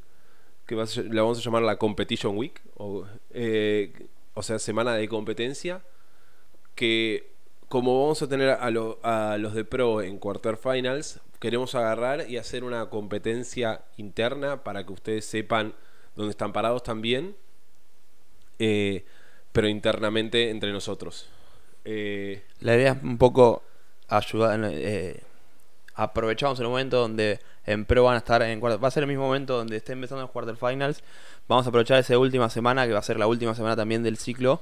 que 0.66 0.76
la 0.76 1.22
vamos 1.22 1.40
a 1.40 1.42
llamar 1.42 1.62
la 1.62 1.78
Competition 1.78 2.38
Week, 2.38 2.62
eh, 3.30 3.94
o 4.34 4.44
sea, 4.44 4.60
semana 4.60 4.96
de 4.96 5.08
competencia, 5.10 5.82
que 6.76 7.32
como 7.70 8.02
vamos 8.02 8.22
a 8.22 8.28
tener 8.30 8.50
a, 8.52 8.70
lo- 8.72 9.00
a 9.04 9.38
los 9.40 9.54
de 9.54 9.66
Pro 9.66 10.02
en 10.02 10.18
Quarterfinals, 10.20 11.20
queremos 11.40 11.76
agarrar 11.76 12.30
y 12.30 12.38
hacer 12.38 12.64
una 12.64 12.90
competencia 12.90 13.82
interna 13.98 14.64
para 14.64 14.86
que 14.86 14.94
ustedes 14.94 15.26
sepan 15.26 15.74
dónde 16.16 16.32
están 16.32 16.54
parados 16.54 16.84
también, 16.84 17.36
eh, 18.60 19.06
pero 19.52 19.68
internamente 19.68 20.50
entre 20.50 20.72
nosotros. 20.72 21.28
Eh, 21.86 22.44
La 22.60 22.76
idea 22.76 22.94
es 22.94 23.04
un 23.04 23.18
poco 23.18 23.64
ayudar. 24.08 24.60
eh, 24.72 25.22
aprovechamos 25.96 26.60
el 26.60 26.68
momento 26.68 27.00
donde 27.00 27.40
en 27.66 27.86
Pro 27.86 28.06
van 28.06 28.16
a 28.16 28.20
estar 28.20 28.42
en 28.44 28.62
Va 28.64 28.88
a 28.88 28.92
ser 28.92 29.04
el 29.04 29.10
mismo 29.10 29.26
momento 29.26 29.58
donde 29.58 29.78
estén 29.78 29.94
empezando 29.96 30.24
los 30.24 30.32
quarterfinals. 30.32 31.04
Vamos 31.48 31.66
a 31.66 31.70
aprovechar 31.70 32.00
esa 32.00 32.18
última 32.18 32.50
semana, 32.50 32.86
que 32.88 32.94
va 32.94 33.00
a 33.00 33.04
ser 33.04 33.18
la 33.18 33.28
última 33.28 33.56
semana 33.56 33.76
también 33.76 34.04
del 34.04 34.18
ciclo. 34.18 34.62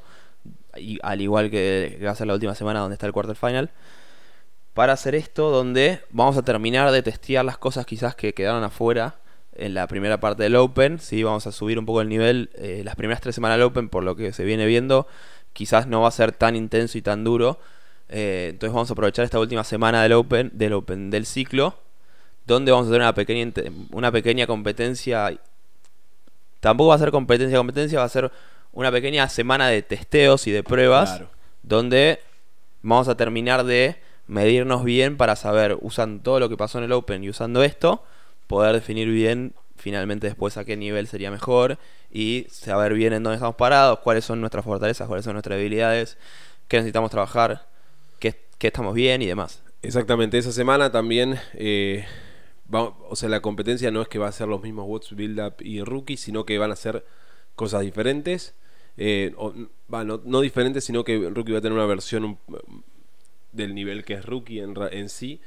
Y 0.77 0.99
al 1.03 1.21
igual 1.21 1.49
que, 1.49 1.99
va 2.03 2.11
a 2.11 2.15
ser 2.15 2.27
la 2.27 2.33
última 2.33 2.55
semana 2.55 2.79
donde 2.79 2.93
está 2.93 3.05
el 3.05 3.13
quarterfinal. 3.13 3.69
Para 4.73 4.93
hacer 4.93 5.15
esto, 5.15 5.49
donde 5.51 6.01
vamos 6.11 6.37
a 6.37 6.41
terminar 6.43 6.91
de 6.91 7.01
testear 7.01 7.43
las 7.43 7.57
cosas 7.57 7.85
quizás 7.85 8.15
que 8.15 8.33
quedaron 8.33 8.63
afuera 8.63 9.15
en 9.53 9.73
la 9.73 9.87
primera 9.87 10.19
parte 10.19 10.43
del 10.43 10.55
Open. 10.55 10.99
Sí, 10.99 11.23
vamos 11.23 11.45
a 11.47 11.51
subir 11.51 11.77
un 11.77 11.85
poco 11.85 12.01
el 12.01 12.09
nivel. 12.09 12.49
eh, 12.55 12.81
las 12.85 12.95
primeras 12.95 13.21
tres 13.21 13.35
semanas 13.35 13.57
del 13.57 13.65
Open, 13.65 13.89
por 13.89 14.03
lo 14.03 14.15
que 14.15 14.31
se 14.31 14.45
viene 14.45 14.65
viendo, 14.65 15.07
quizás 15.53 15.87
no 15.87 16.01
va 16.01 16.07
a 16.07 16.11
ser 16.11 16.31
tan 16.31 16.55
intenso 16.55 16.97
y 16.97 17.01
tan 17.01 17.23
duro. 17.23 17.59
Eh, 18.09 18.47
entonces 18.51 18.73
vamos 18.73 18.89
a 18.89 18.93
aprovechar 18.93 19.25
esta 19.25 19.39
última 19.39 19.63
semana 19.63 20.01
del 20.01 20.13
Open, 20.13 20.51
del 20.53 20.73
Open 20.73 21.11
del 21.11 21.25
ciclo, 21.25 21.79
donde 22.47 22.71
vamos 22.71 22.87
a 22.87 22.91
tener 22.91 23.01
una 23.01 23.13
pequeña 23.13 23.51
una 23.91 24.11
pequeña 24.11 24.47
competencia. 24.47 25.39
Tampoco 26.59 26.89
va 26.89 26.95
a 26.95 26.99
ser 26.99 27.11
competencia 27.11 27.57
competencia, 27.57 27.99
va 27.99 28.05
a 28.05 28.09
ser 28.09 28.31
una 28.71 28.91
pequeña 28.91 29.27
semana 29.29 29.67
de 29.67 29.81
testeos 29.81 30.45
y 30.47 30.51
de 30.51 30.63
pruebas, 30.63 31.09
Claro. 31.11 31.29
donde 31.63 32.19
vamos 32.81 33.07
a 33.07 33.15
terminar 33.17 33.63
de 33.65 33.95
medirnos 34.27 34.83
bien 34.83 35.17
para 35.17 35.35
saber, 35.35 35.77
usando 35.81 36.21
todo 36.21 36.39
lo 36.39 36.49
que 36.49 36.57
pasó 36.57 36.77
en 36.77 36.83
el 36.85 36.91
Open 36.91 37.23
y 37.23 37.29
usando 37.29 37.63
esto, 37.63 38.03
poder 38.47 38.73
definir 38.73 39.07
bien 39.09 39.53
finalmente 39.77 40.27
después 40.27 40.57
a 40.57 40.65
qué 40.65 40.75
nivel 40.77 41.07
sería 41.07 41.31
mejor 41.31 41.77
y 42.11 42.45
saber 42.51 42.93
bien 42.93 43.13
en 43.13 43.23
dónde 43.23 43.35
estamos 43.35 43.55
parados, 43.55 43.99
cuáles 43.99 44.25
son 44.25 44.39
nuestras 44.41 44.65
fortalezas, 44.65 45.07
cuáles 45.07 45.23
son 45.25 45.33
nuestras 45.33 45.57
debilidades, 45.57 46.17
qué 46.67 46.77
necesitamos 46.77 47.09
trabajar, 47.11 47.65
qué, 48.19 48.35
qué 48.57 48.67
estamos 48.67 48.93
bien 48.93 49.21
y 49.21 49.25
demás. 49.25 49.61
Exactamente, 49.81 50.37
esa 50.37 50.51
semana 50.51 50.91
también, 50.91 51.39
eh, 51.53 52.05
o 52.71 53.15
sea, 53.15 53.29
la 53.29 53.41
competencia 53.41 53.91
no 53.91 54.01
es 54.01 54.07
que 54.07 54.19
va 54.19 54.27
a 54.27 54.31
ser 54.31 54.47
los 54.47 54.61
mismos 54.61 54.85
What's 54.87 55.15
Build 55.15 55.39
Up 55.39 55.55
y 55.59 55.81
Rookie, 55.81 56.17
sino 56.17 56.45
que 56.45 56.57
van 56.57 56.71
a 56.71 56.75
ser 56.75 57.05
cosas 57.55 57.81
diferentes. 57.81 58.53
eh, 58.97 59.33
no, 59.37 60.41
diferentes, 60.41 60.83
sino 60.83 61.03
que 61.03 61.29
Rookie 61.29 61.51
va 61.53 61.59
a 61.59 61.61
tener 61.61 61.77
una 61.77 61.85
versión 61.85 62.37
del 63.51 63.73
nivel 63.73 64.03
que 64.05 64.13
es 64.13 64.25
Rookie 64.25 64.59
en, 64.59 64.75
en 64.91 65.09
sí, 65.09 65.39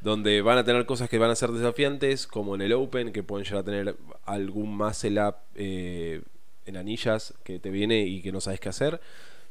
donde 0.00 0.42
van 0.42 0.58
a 0.58 0.64
tener 0.64 0.86
cosas 0.86 1.08
que 1.08 1.18
van 1.18 1.30
a 1.30 1.34
ser 1.34 1.50
desafiantes, 1.50 2.26
como 2.26 2.54
en 2.54 2.60
el 2.62 2.72
Open, 2.72 3.12
que 3.12 3.22
pueden 3.22 3.44
llegar 3.44 3.60
a 3.60 3.64
tener 3.64 3.96
algún 4.24 4.76
muscle 4.76 5.20
up 5.20 5.36
eh, 5.56 6.22
en 6.66 6.76
anillas 6.76 7.34
que 7.42 7.58
te 7.58 7.70
viene 7.70 8.02
y 8.02 8.22
que 8.22 8.30
no 8.30 8.40
sabes 8.40 8.60
qué 8.60 8.68
hacer. 8.68 9.00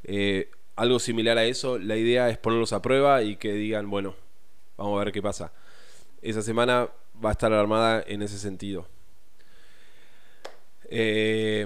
Eh, 0.04 0.50
algo 0.76 1.00
similar 1.00 1.38
a 1.38 1.46
eso, 1.46 1.80
la 1.80 1.98
idea 1.98 2.30
es 2.30 2.38
ponerlos 2.38 2.72
a 2.72 2.82
prueba 2.82 3.24
y 3.24 3.36
que 3.36 3.54
digan, 3.54 3.90
bueno, 3.90 4.16
vamos 4.78 5.02
a 5.02 5.04
ver 5.04 5.12
qué 5.12 5.22
pasa. 5.22 5.52
Esa 6.22 6.42
semana 6.42 6.90
va 7.23 7.30
a 7.30 7.32
estar 7.34 7.51
armada 7.53 8.03
en 8.08 8.21
ese 8.21 8.38
sentido. 8.38 8.88
Eh, 10.89 11.65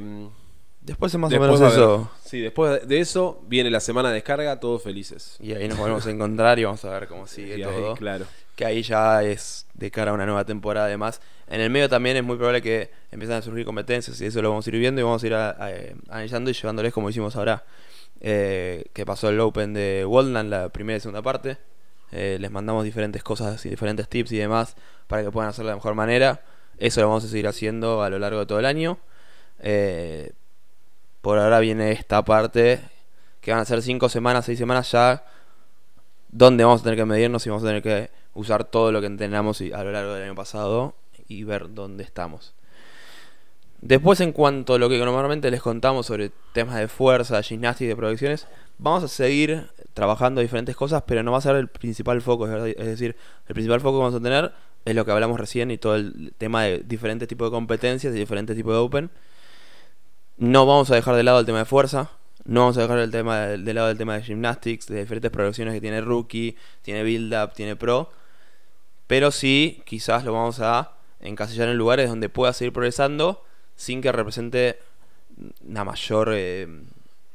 Después 0.81 1.13
es 1.13 1.19
más 1.19 1.29
después 1.29 1.51
o 1.51 1.53
menos 1.59 1.73
eso. 1.73 2.11
Sí, 2.25 2.39
después 2.39 2.87
de 2.87 2.99
eso 2.99 3.39
viene 3.47 3.69
la 3.69 3.79
semana 3.79 4.09
de 4.09 4.15
descarga, 4.15 4.59
todos 4.59 4.81
felices. 4.81 5.37
Y 5.39 5.53
ahí 5.53 5.67
nos 5.67 5.77
volvemos 5.77 6.07
a 6.07 6.09
encontrar 6.09 6.57
y 6.57 6.63
vamos 6.63 6.83
a 6.85 6.89
ver 6.89 7.07
cómo 7.07 7.27
sigue 7.27 7.49
Y 7.59 7.63
ahí, 7.63 7.71
todo. 7.71 7.95
claro. 7.95 8.25
Que 8.55 8.65
ahí 8.65 8.81
ya 8.81 9.21
es 9.23 9.67
de 9.75 9.91
cara 9.91 10.09
a 10.09 10.13
una 10.15 10.25
nueva 10.25 10.43
temporada 10.43 10.87
además. 10.87 11.21
En 11.47 11.61
el 11.61 11.69
medio 11.69 11.87
también 11.87 12.17
es 12.17 12.23
muy 12.23 12.35
probable 12.35 12.63
que 12.63 12.89
empiezan 13.11 13.37
a 13.37 13.41
surgir 13.43 13.63
competencias 13.63 14.19
y 14.21 14.25
eso 14.25 14.41
lo 14.41 14.49
vamos 14.49 14.65
a 14.65 14.69
ir 14.71 14.77
viendo 14.79 14.99
y 15.01 15.03
vamos 15.03 15.21
a 15.23 15.27
ir 15.27 15.33
a- 15.35 15.51
a- 15.63 15.71
eh, 15.71 15.95
analizando 16.09 16.49
y 16.49 16.53
llevándoles 16.53 16.91
como 16.93 17.09
hicimos 17.11 17.35
ahora. 17.35 17.63
Eh, 18.19 18.85
que 18.93 19.05
pasó 19.05 19.29
el 19.29 19.39
Open 19.39 19.73
de 19.73 20.03
Waldland, 20.07 20.49
la 20.49 20.69
primera 20.69 20.97
y 20.97 20.99
segunda 20.99 21.21
parte. 21.21 21.57
Eh, 22.11 22.37
les 22.39 22.51
mandamos 22.51 22.83
diferentes 22.83 23.23
cosas 23.23 23.65
y 23.65 23.69
diferentes 23.69 24.09
tips 24.09 24.31
y 24.33 24.37
demás 24.37 24.75
para 25.07 25.23
que 25.23 25.31
puedan 25.31 25.49
hacerlo 25.49 25.69
de 25.69 25.73
la 25.73 25.77
mejor 25.77 25.95
manera. 25.95 26.41
Eso 26.77 27.01
lo 27.01 27.07
vamos 27.07 27.23
a 27.23 27.27
seguir 27.27 27.47
haciendo 27.47 28.03
a 28.03 28.09
lo 28.09 28.19
largo 28.19 28.39
de 28.39 28.45
todo 28.45 28.59
el 28.59 28.65
año. 28.65 28.97
Eh, 29.59 30.33
por 31.21 31.37
ahora 31.37 31.59
viene 31.59 31.91
esta 31.91 32.23
parte 32.23 32.81
que 33.39 33.51
van 33.51 33.61
a 33.61 33.65
ser 33.65 33.81
5 33.81 34.09
semanas, 34.09 34.45
6 34.45 34.57
semanas 34.57 34.91
ya 34.91 35.23
donde 36.29 36.63
vamos 36.63 36.81
a 36.81 36.83
tener 36.83 36.97
que 36.97 37.05
medirnos 37.05 37.45
y 37.45 37.49
vamos 37.49 37.63
a 37.63 37.67
tener 37.67 37.83
que 37.83 38.09
usar 38.33 38.63
todo 38.63 38.91
lo 38.91 39.01
que 39.01 39.07
entrenamos 39.07 39.61
a 39.61 39.83
lo 39.83 39.91
largo 39.91 40.13
del 40.13 40.23
año 40.23 40.35
pasado 40.35 40.95
y 41.27 41.43
ver 41.43 41.73
dónde 41.73 42.03
estamos. 42.03 42.53
Después, 43.81 44.21
en 44.21 44.31
cuanto 44.31 44.75
a 44.75 44.77
lo 44.79 44.89
que 44.89 44.99
normalmente 44.99 45.49
les 45.49 45.61
contamos 45.61 46.05
sobre 46.05 46.31
temas 46.53 46.75
de 46.75 46.87
fuerza, 46.87 47.41
gimnasia 47.41 47.85
y 47.85 47.87
de 47.87 47.95
proyecciones, 47.95 48.47
vamos 48.77 49.03
a 49.03 49.07
seguir 49.07 49.71
trabajando 49.95 50.39
diferentes 50.39 50.75
cosas, 50.75 51.03
pero 51.07 51.23
no 51.23 51.31
va 51.31 51.39
a 51.39 51.41
ser 51.41 51.55
el 51.55 51.67
principal 51.67 52.21
foco. 52.21 52.47
Es, 52.47 52.75
decir, 52.77 53.15
el 53.47 53.53
principal 53.55 53.81
foco 53.81 53.97
que 53.97 54.03
vamos 54.03 54.15
a 54.15 54.23
tener 54.23 54.53
es 54.85 54.95
lo 54.95 55.03
que 55.03 55.11
hablamos 55.11 55.39
recién 55.39 55.71
y 55.71 55.79
todo 55.79 55.95
el 55.95 56.33
tema 56.37 56.63
de 56.63 56.79
diferentes 56.79 57.27
tipos 57.27 57.47
de 57.47 57.51
competencias 57.51 58.13
y 58.13 58.19
diferentes 58.19 58.55
tipos 58.55 58.71
de 58.71 58.79
Open. 58.79 59.09
No 60.37 60.67
vamos 60.67 60.91
a 60.91 60.95
dejar 60.95 61.15
de 61.15 61.23
lado 61.23 61.39
el 61.39 61.45
tema 61.47 61.59
de 61.59 61.65
fuerza. 61.65 62.11
No 62.45 62.61
vamos 62.61 62.77
a 62.77 62.81
dejar 62.81 62.99
el 62.99 63.11
tema 63.11 63.39
de, 63.41 63.57
de 63.57 63.73
lado 63.73 63.89
el 63.89 63.97
tema 63.97 64.15
de 64.15 64.21
gymnastics, 64.23 64.87
de 64.87 64.99
diferentes 64.99 65.31
progresiones 65.31 65.73
que 65.73 65.81
tiene 65.81 66.01
Rookie, 66.01 66.55
tiene 66.83 67.03
Build 67.03 67.33
Up, 67.33 67.53
tiene 67.53 67.75
Pro. 67.75 68.11
Pero 69.07 69.31
sí, 69.31 69.81
quizás 69.85 70.23
lo 70.23 70.33
vamos 70.33 70.59
a 70.59 70.93
encasillar 71.19 71.67
en 71.67 71.77
lugares 71.77 72.09
donde 72.09 72.29
pueda 72.29 72.53
seguir 72.53 72.73
progresando 72.73 73.43
sin 73.75 74.01
que 74.01 74.11
represente 74.11 74.79
una 75.67 75.83
mayor, 75.83 76.29
eh, 76.33 76.67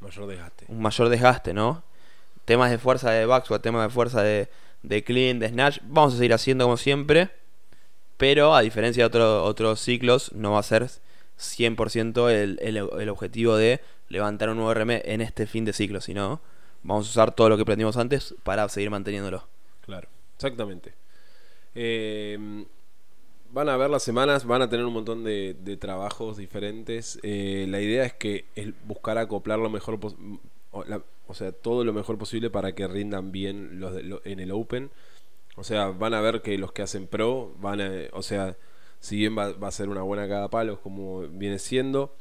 Mayor 0.00 0.26
desgaste. 0.28 0.64
un 0.68 0.80
mayor 0.80 1.08
desgaste, 1.08 1.54
¿no? 1.54 1.82
Temas 2.44 2.70
de 2.70 2.78
fuerza 2.78 3.10
de 3.10 3.26
backsquat, 3.26 3.62
temas 3.62 3.82
de 3.88 3.90
fuerza 3.92 4.22
de, 4.22 4.48
de 4.82 5.02
clean, 5.02 5.38
de 5.40 5.48
snatch, 5.48 5.78
vamos 5.82 6.14
a 6.14 6.16
seguir 6.18 6.32
haciendo 6.34 6.64
como 6.64 6.76
siempre. 6.76 7.30
Pero 8.16 8.54
a 8.54 8.60
diferencia 8.62 9.02
de 9.02 9.06
otro- 9.08 9.44
otros 9.44 9.80
ciclos, 9.80 10.32
no 10.32 10.52
va 10.52 10.60
a 10.60 10.62
ser 10.62 10.88
100% 11.38 12.30
el, 12.30 12.58
el, 12.62 12.76
el 12.76 13.08
objetivo 13.08 13.56
de 13.56 13.80
levantar 14.08 14.48
un 14.48 14.56
nuevo 14.56 14.72
RM 14.72 15.02
en 15.04 15.20
este 15.20 15.46
fin 15.46 15.64
de 15.64 15.72
ciclo, 15.72 16.00
sino 16.00 16.40
vamos 16.82 17.06
a 17.08 17.10
usar 17.10 17.34
todo 17.34 17.48
lo 17.48 17.56
que 17.56 17.62
aprendimos 17.62 17.96
antes 17.96 18.34
para 18.44 18.66
seguir 18.68 18.88
manteniéndolo. 18.90 19.44
Claro, 19.84 20.08
exactamente. 20.36 20.94
Eh, 21.74 22.64
van 23.56 23.70
a 23.70 23.76
ver 23.78 23.88
las 23.88 24.02
semanas, 24.02 24.44
van 24.44 24.60
a 24.62 24.68
tener 24.68 24.84
un 24.84 24.92
montón 24.92 25.24
de, 25.24 25.54
trabajos 25.80 26.36
diferentes. 26.36 27.18
Eh, 27.22 27.66
la 27.70 27.80
idea 27.80 28.04
es 28.04 28.12
que 28.12 28.44
es 28.54 28.68
buscar 28.86 29.16
acoplar 29.18 29.58
lo 29.58 29.70
mejor 29.70 29.98
o, 30.70 30.84
o 31.26 31.34
sea, 31.34 31.52
todo 31.52 31.82
lo 31.84 31.92
mejor 31.94 32.18
posible 32.18 32.50
para 32.50 32.74
que 32.74 32.86
rindan 32.86 33.32
bien 33.32 33.80
los 33.80 33.94
de- 33.94 34.02
lo- 34.02 34.20
en 34.24 34.40
el 34.40 34.52
Open. 34.52 34.90
O 35.56 35.64
sea, 35.64 35.88
van 35.88 36.14
a 36.14 36.20
ver 36.20 36.42
que 36.42 36.58
los 36.58 36.72
que 36.72 36.82
hacen 36.82 37.06
pro 37.08 37.54
van 37.60 37.80
a, 37.80 37.90
o 38.12 38.22
sea, 38.22 38.56
si 39.00 39.16
bien 39.16 39.36
va, 39.38 39.54
a 39.68 39.72
ser 39.72 39.88
una 39.88 40.02
buena 40.02 40.28
cada 40.28 40.48
palos 40.50 40.78
como 40.80 41.22
viene 41.28 41.58
siendo, 41.58 42.14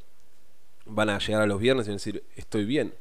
van 0.85 1.09
a 1.09 1.19
llegar 1.19 1.41
a 1.41 1.47
los 1.47 1.59
viernes 1.59 1.87
y 1.87 1.89
van 1.89 1.95
a 1.95 1.97
decir, 1.97 2.23
estoy 2.35 2.65
bien. 2.65 2.93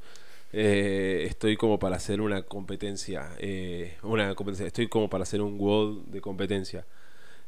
Eh, 0.53 1.27
estoy 1.29 1.57
como 1.57 1.79
para 1.79 1.97
hacer 1.97 2.20
una 2.20 2.42
competencia, 2.42 3.31
eh, 3.38 3.97
una 4.03 4.35
competencia, 4.37 4.66
estoy 4.66 4.88
como 4.88 5.11
para 5.11 5.25
hacer 5.25 5.42
un 5.42 5.61
world 5.61 6.07
de 6.09 6.20
competencia. 6.20 6.87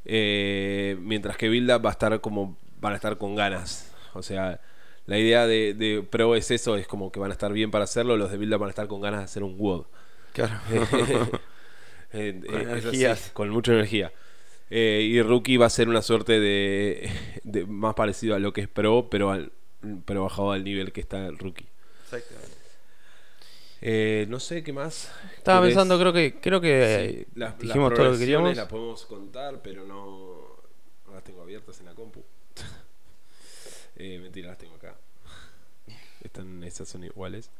Eh, 0.06 0.96
mientras 1.00 1.36
que 1.36 1.48
Build 1.48 1.70
Up 1.70 1.84
va 1.84 1.90
a 1.90 1.92
estar 1.92 2.20
como, 2.20 2.56
van 2.80 2.92
a 2.92 2.96
estar 2.96 3.18
con 3.18 3.34
ganas. 3.34 3.92
O 4.14 4.22
sea, 4.22 4.60
la 5.06 5.18
idea 5.18 5.46
de, 5.46 5.74
de 5.74 6.02
Pro 6.02 6.34
es 6.34 6.50
eso, 6.50 6.76
es 6.76 6.86
como 6.86 7.12
que 7.12 7.20
van 7.20 7.30
a 7.30 7.34
estar 7.34 7.52
bien 7.52 7.70
para 7.70 7.84
hacerlo, 7.84 8.16
los 8.16 8.30
de 8.30 8.38
Build 8.38 8.54
Up 8.54 8.60
van 8.60 8.68
a 8.68 8.70
estar 8.70 8.88
con 8.88 9.00
ganas 9.00 9.20
de 9.20 9.24
hacer 9.24 9.42
un 9.42 9.56
world. 9.58 9.86
Claro. 10.32 10.60
Eh, 12.12 12.40
Con 12.46 12.94
eh, 12.94 13.08
así, 13.08 13.30
con 13.32 13.50
mucha 13.50 13.72
energía. 13.72 14.12
Eh, 14.70 15.06
y 15.10 15.20
Rookie 15.22 15.56
va 15.56 15.66
a 15.66 15.70
ser 15.70 15.88
una 15.88 16.02
suerte 16.02 16.40
de, 16.40 17.10
de 17.42 17.66
más 17.66 17.94
parecido 17.94 18.36
a 18.36 18.38
lo 18.38 18.52
que 18.52 18.62
es 18.62 18.68
Pro, 18.68 19.08
pero 19.10 19.30
al, 19.32 19.52
pero 20.04 20.22
bajado 20.22 20.52
al 20.52 20.64
nivel 20.64 20.92
que 20.92 21.00
está 21.00 21.26
el 21.26 21.36
Rookie. 21.36 21.66
Eh, 23.82 24.26
no 24.28 24.40
sé 24.40 24.62
qué 24.62 24.72
más. 24.72 25.10
Estaba 25.36 25.60
¿Querés? 25.60 25.74
pensando, 25.74 25.98
creo 25.98 26.12
que 26.12 26.40
creo 26.40 26.60
que 26.60 27.24
Sí, 27.26 27.32
las- 27.38 27.50
las 27.52 27.58
dijimos 27.58 27.94
todo 27.94 28.04
lo 28.06 28.12
que 28.12 28.18
queríamos. 28.18 28.56
Las 28.56 28.68
podemos 28.68 29.04
contar, 29.06 29.60
pero 29.62 29.84
no, 29.84 30.62
no 31.06 31.14
las 31.14 31.22
tengo 31.24 31.42
abiertas 31.42 31.78
en 31.80 31.86
la 31.86 31.94
compu. 31.94 32.22
eh, 33.96 34.18
mentira, 34.18 34.48
las 34.48 34.58
tengo 34.58 34.74
acá. 34.76 34.96
Están, 36.22 36.62
estas 36.64 36.88
son 36.88 37.04
iguales. 37.04 37.50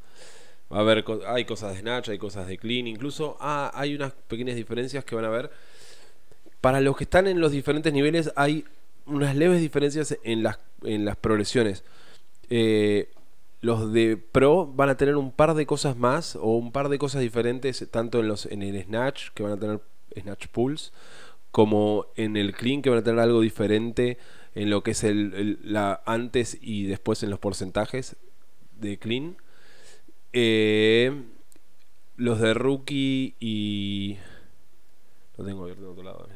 Va 0.72 0.78
a 0.78 0.80
haber, 0.80 1.04
hay 1.28 1.44
cosas 1.44 1.74
de 1.74 1.80
Snatch, 1.80 2.08
hay 2.08 2.18
cosas 2.18 2.48
de 2.48 2.58
Clean, 2.58 2.86
incluso 2.88 3.36
ah, 3.40 3.70
hay 3.74 3.94
unas 3.94 4.12
pequeñas 4.12 4.56
diferencias 4.56 5.04
que 5.04 5.14
van 5.14 5.24
a 5.24 5.28
ver. 5.28 5.50
para 6.60 6.80
los 6.80 6.96
que 6.96 7.04
están 7.04 7.28
en 7.28 7.38
los 7.40 7.52
diferentes 7.52 7.92
niveles 7.92 8.32
hay 8.34 8.64
unas 9.04 9.36
leves 9.36 9.60
diferencias 9.60 10.18
en 10.24 10.42
las, 10.42 10.58
en 10.82 11.04
las 11.04 11.16
progresiones. 11.16 11.84
Eh, 12.50 13.08
los 13.60 13.92
de 13.92 14.16
Pro 14.16 14.66
van 14.66 14.88
a 14.88 14.96
tener 14.96 15.16
un 15.16 15.32
par 15.32 15.54
de 15.54 15.66
cosas 15.66 15.96
más 15.96 16.36
o 16.36 16.56
un 16.56 16.72
par 16.72 16.88
de 16.88 16.98
cosas 16.98 17.22
diferentes, 17.22 17.86
tanto 17.90 18.20
en, 18.20 18.28
los, 18.28 18.46
en 18.46 18.62
el 18.62 18.82
Snatch, 18.82 19.30
que 19.34 19.42
van 19.42 19.52
a 19.52 19.58
tener 19.58 19.80
Snatch 20.18 20.48
Pulse, 20.48 20.92
como 21.50 22.06
en 22.16 22.36
el 22.36 22.54
Clean, 22.54 22.82
que 22.82 22.90
van 22.90 22.98
a 22.98 23.04
tener 23.04 23.20
algo 23.20 23.40
diferente 23.40 24.18
en 24.54 24.70
lo 24.70 24.82
que 24.82 24.92
es 24.92 25.04
el, 25.04 25.58
la 25.62 26.02
antes 26.06 26.58
y 26.60 26.86
después 26.86 27.22
en 27.22 27.30
los 27.30 27.38
porcentajes 27.38 28.16
de 28.78 28.98
Clean. 28.98 29.36
Eh, 30.32 31.24
los 32.16 32.40
de 32.40 32.54
Rookie 32.54 33.36
y... 33.40 34.16
Lo 35.36 35.44
tengo 35.44 35.62
abierto 35.64 35.84
en 35.84 35.90
otro 35.90 36.02
lado. 36.02 36.28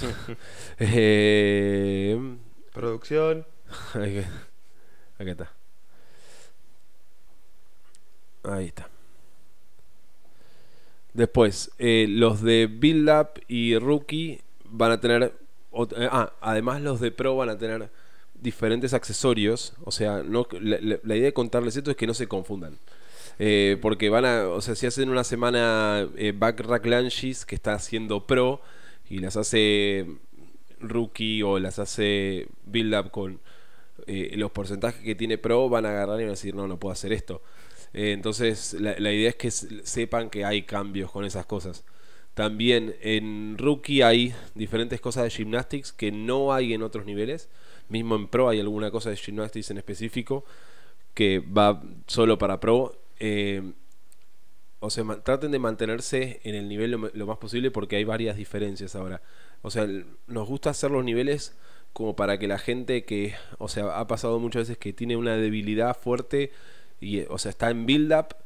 eh, 0.78 2.36
Producción. 2.72 3.46
Acá 5.18 5.30
está. 5.30 5.57
Ahí 8.42 8.66
está. 8.66 8.88
Después, 11.14 11.72
eh, 11.78 12.06
los 12.08 12.42
de 12.42 12.66
Build 12.66 13.08
Up 13.08 13.42
y 13.48 13.76
Rookie 13.78 14.40
van 14.70 14.92
a 14.92 15.00
tener. 15.00 15.34
eh, 15.96 16.08
ah, 16.10 16.32
además 16.40 16.80
los 16.80 17.00
de 17.00 17.10
Pro 17.10 17.36
van 17.36 17.48
a 17.48 17.58
tener 17.58 17.90
diferentes 18.40 18.94
accesorios. 18.94 19.74
O 19.84 19.90
sea, 19.90 20.22
la, 20.22 21.16
idea 21.16 21.24
de 21.24 21.32
contarles 21.32 21.76
esto 21.76 21.90
es 21.90 21.96
que 21.96 22.06
no 22.06 22.14
se 22.14 22.28
confundan. 22.28 22.78
Eh, 23.38 23.78
porque 23.82 24.10
van 24.10 24.24
a. 24.24 24.48
O 24.48 24.60
sea, 24.60 24.74
si 24.74 24.86
hacen 24.86 25.08
una 25.08 25.24
semana 25.24 26.06
eh, 26.16 26.32
back 26.36 26.60
rack 26.60 26.86
lunges 26.86 27.44
que 27.44 27.54
está 27.54 27.74
haciendo 27.74 28.26
Pro 28.26 28.60
y 29.08 29.18
las 29.18 29.36
hace 29.36 30.06
Rookie 30.80 31.42
o 31.42 31.58
las 31.58 31.78
hace 31.78 32.48
Build 32.66 32.94
Up 32.94 33.10
con 33.10 33.40
los 34.06 34.50
porcentajes 34.52 35.02
que 35.02 35.14
tiene 35.14 35.36
Pro, 35.36 35.68
van 35.68 35.84
a 35.84 35.90
agarrar 35.90 36.18
y 36.20 36.22
van 36.22 36.28
a 36.28 36.30
decir, 36.30 36.54
no, 36.54 36.66
no 36.66 36.78
puedo 36.78 36.92
hacer 36.92 37.12
esto. 37.12 37.42
Eh, 37.94 38.12
entonces, 38.12 38.74
la, 38.74 39.12
idea 39.12 39.30
es 39.30 39.36
que 39.36 39.50
sepan 39.50 40.30
que 40.30 40.44
hay 40.44 40.62
cambios 40.62 41.10
con 41.10 41.24
esas 41.24 41.46
cosas. 41.46 41.84
También 42.34 42.94
en 43.00 43.56
Rookie 43.58 44.02
hay 44.02 44.34
diferentes 44.54 45.00
cosas 45.00 45.24
de 45.24 45.30
gymnastics 45.30 45.92
que 45.92 46.12
no 46.12 46.52
hay 46.52 46.74
en 46.74 46.82
otros 46.82 47.04
niveles. 47.04 47.48
Mismo 47.88 48.16
en 48.16 48.28
Pro 48.28 48.48
hay 48.48 48.60
alguna 48.60 48.90
cosa 48.90 49.10
de 49.10 49.16
gymnastics 49.16 49.70
en 49.70 49.78
específico 49.78 50.44
que 51.14 51.40
va 51.40 51.82
solo 52.06 52.38
para 52.38 52.60
Pro. 52.60 52.96
Eh, 53.18 53.72
o 54.80 54.90
sea, 54.90 55.04
traten 55.24 55.50
de 55.50 55.58
mantenerse 55.58 56.40
en 56.44 56.54
el 56.54 56.68
nivel 56.68 56.92
lo, 56.92 57.26
más 57.26 57.38
posible 57.38 57.70
porque 57.70 57.96
hay 57.96 58.04
varias 58.04 58.36
diferencias 58.36 58.94
ahora. 58.94 59.20
O 59.62 59.70
sea, 59.70 59.88
nos 60.28 60.46
gusta 60.46 60.70
hacer 60.70 60.90
los 60.90 61.04
niveles 61.04 61.56
como 61.92 62.14
para 62.14 62.38
que 62.38 62.46
la 62.46 62.58
gente 62.58 63.04
que, 63.04 63.34
o 63.58 63.68
sea, 63.68 63.98
ha 63.98 64.06
pasado 64.06 64.38
muchas 64.38 64.62
veces 64.62 64.78
que 64.78 64.92
tiene 64.92 65.16
una 65.16 65.36
debilidad 65.36 65.96
fuerte 65.98 66.52
o 67.28 67.38
sea, 67.38 67.50
está 67.50 67.70
en 67.70 67.86
build 67.86 68.12
up 68.12 68.36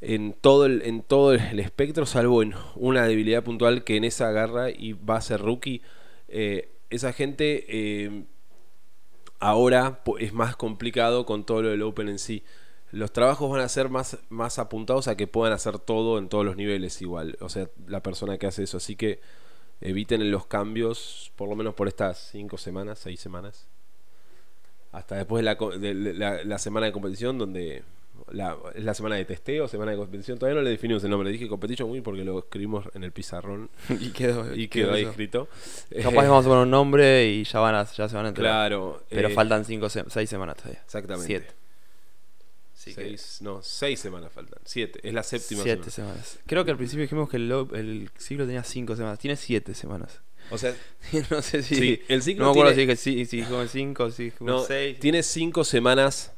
en 0.00 0.34
todo 0.34 0.66
el, 0.66 0.82
en 0.82 1.02
todo 1.02 1.32
el 1.32 1.60
espectro, 1.60 2.06
salvo 2.06 2.42
en 2.42 2.54
una 2.76 3.06
debilidad 3.06 3.42
puntual 3.42 3.84
que 3.84 3.96
en 3.96 4.04
esa 4.04 4.28
agarra 4.28 4.70
y 4.70 4.92
va 4.92 5.16
a 5.16 5.20
ser 5.20 5.40
rookie. 5.40 5.82
Eh, 6.28 6.68
esa 6.90 7.12
gente 7.12 7.64
eh, 7.68 8.24
ahora 9.40 10.02
es 10.18 10.32
más 10.32 10.56
complicado 10.56 11.26
con 11.26 11.44
todo 11.44 11.62
lo 11.62 11.68
del 11.70 11.82
Open 11.82 12.08
en 12.08 12.18
sí. 12.18 12.44
Los 12.90 13.12
trabajos 13.12 13.50
van 13.50 13.60
a 13.60 13.68
ser 13.68 13.88
más, 13.88 14.18
más 14.28 14.58
apuntados 14.58 15.08
a 15.08 15.16
que 15.16 15.26
puedan 15.26 15.52
hacer 15.52 15.78
todo 15.78 16.18
en 16.18 16.28
todos 16.28 16.44
los 16.44 16.56
niveles 16.56 17.00
igual. 17.02 17.36
O 17.40 17.48
sea, 17.48 17.68
la 17.88 18.02
persona 18.02 18.38
que 18.38 18.46
hace 18.46 18.62
eso. 18.62 18.76
Así 18.76 18.94
que 18.94 19.20
eviten 19.80 20.30
los 20.30 20.46
cambios, 20.46 21.32
por 21.34 21.48
lo 21.48 21.56
menos 21.56 21.74
por 21.74 21.88
estas 21.88 22.30
5 22.30 22.56
semanas, 22.58 23.00
6 23.00 23.18
semanas. 23.18 23.66
Hasta 24.94 25.16
después 25.16 25.40
de 25.40 25.44
la, 25.44 25.56
co- 25.56 25.76
de 25.76 25.94
la- 25.94 26.42
la 26.44 26.58
semana 26.58 26.86
de 26.86 26.92
competición, 26.92 27.36
donde 27.38 27.82
la, 28.30 28.56
es 28.74 28.84
la 28.84 28.94
semana 28.94 29.16
de 29.16 29.24
testeo, 29.24 29.68
semana 29.68 29.90
de 29.90 29.96
competición. 29.98 30.38
Todavía 30.38 30.56
no 30.60 30.62
le 30.64 30.70
definimos 30.70 31.02
el 31.04 31.10
nombre. 31.10 31.30
Dije 31.30 31.48
Competition 31.48 31.90
Week 31.90 32.02
porque 32.02 32.24
lo 32.24 32.38
escribimos 32.38 32.86
en 32.94 33.04
el 33.04 33.12
pizarrón 33.12 33.70
y 34.00 34.10
quedó, 34.10 34.54
y 34.54 34.68
quedó 34.68 34.92
ahí 34.94 35.02
eso. 35.02 35.10
escrito. 35.10 35.48
Capaz 36.02 36.22
que 36.22 36.28
vamos 36.28 36.46
a 36.46 36.48
poner 36.48 36.62
un 36.64 36.70
nombre 36.70 37.26
y 37.28 37.44
ya, 37.44 37.58
van 37.60 37.74
a, 37.74 37.84
ya 37.84 38.08
se 38.08 38.16
van 38.16 38.26
a 38.26 38.28
enterar. 38.28 38.50
Claro. 38.52 39.02
Pero 39.10 39.28
eh, 39.28 39.32
faltan 39.34 39.64
5 39.64 39.88
6 39.88 40.30
semanas 40.30 40.56
todavía. 40.56 40.80
Exactamente. 40.84 41.26
Siete. 41.26 41.46
Que 42.84 42.92
Seis, 42.92 43.38
no, 43.40 43.62
seis 43.62 43.98
semanas 43.98 44.30
faltan. 44.30 44.58
Siete. 44.66 45.00
Es 45.02 45.14
la 45.14 45.22
séptima 45.22 45.62
siete 45.62 45.90
semana. 45.90 46.12
semanas. 46.16 46.38
Creo 46.46 46.66
que 46.66 46.70
al 46.70 46.76
principio 46.76 47.00
dijimos 47.02 47.30
que 47.30 47.38
el, 47.38 47.50
el 47.72 48.10
ciclo 48.18 48.44
tenía 48.44 48.62
5 48.62 48.94
semanas. 48.96 49.18
Tiene 49.18 49.36
7 49.36 49.72
semanas. 49.74 50.20
O 50.50 50.58
sea, 50.58 50.74
no 51.30 51.42
sé 51.42 51.62
si. 51.62 51.74
sí, 51.74 52.02
el 52.08 52.22
ciclo 52.22 52.44
no 52.44 52.52
me 52.52 52.60
acuerdo 52.60 52.76
tiene, 52.76 52.96
si 52.96 53.16
si, 53.18 53.26
si 53.26 53.36
dijo 53.38 53.66
5 53.66 54.10
si 54.10 54.24
dijo 54.24 54.44
no, 54.44 54.60
6. 54.60 54.98
tiene 54.98 55.22
cinco 55.22 55.64
semanas 55.64 56.32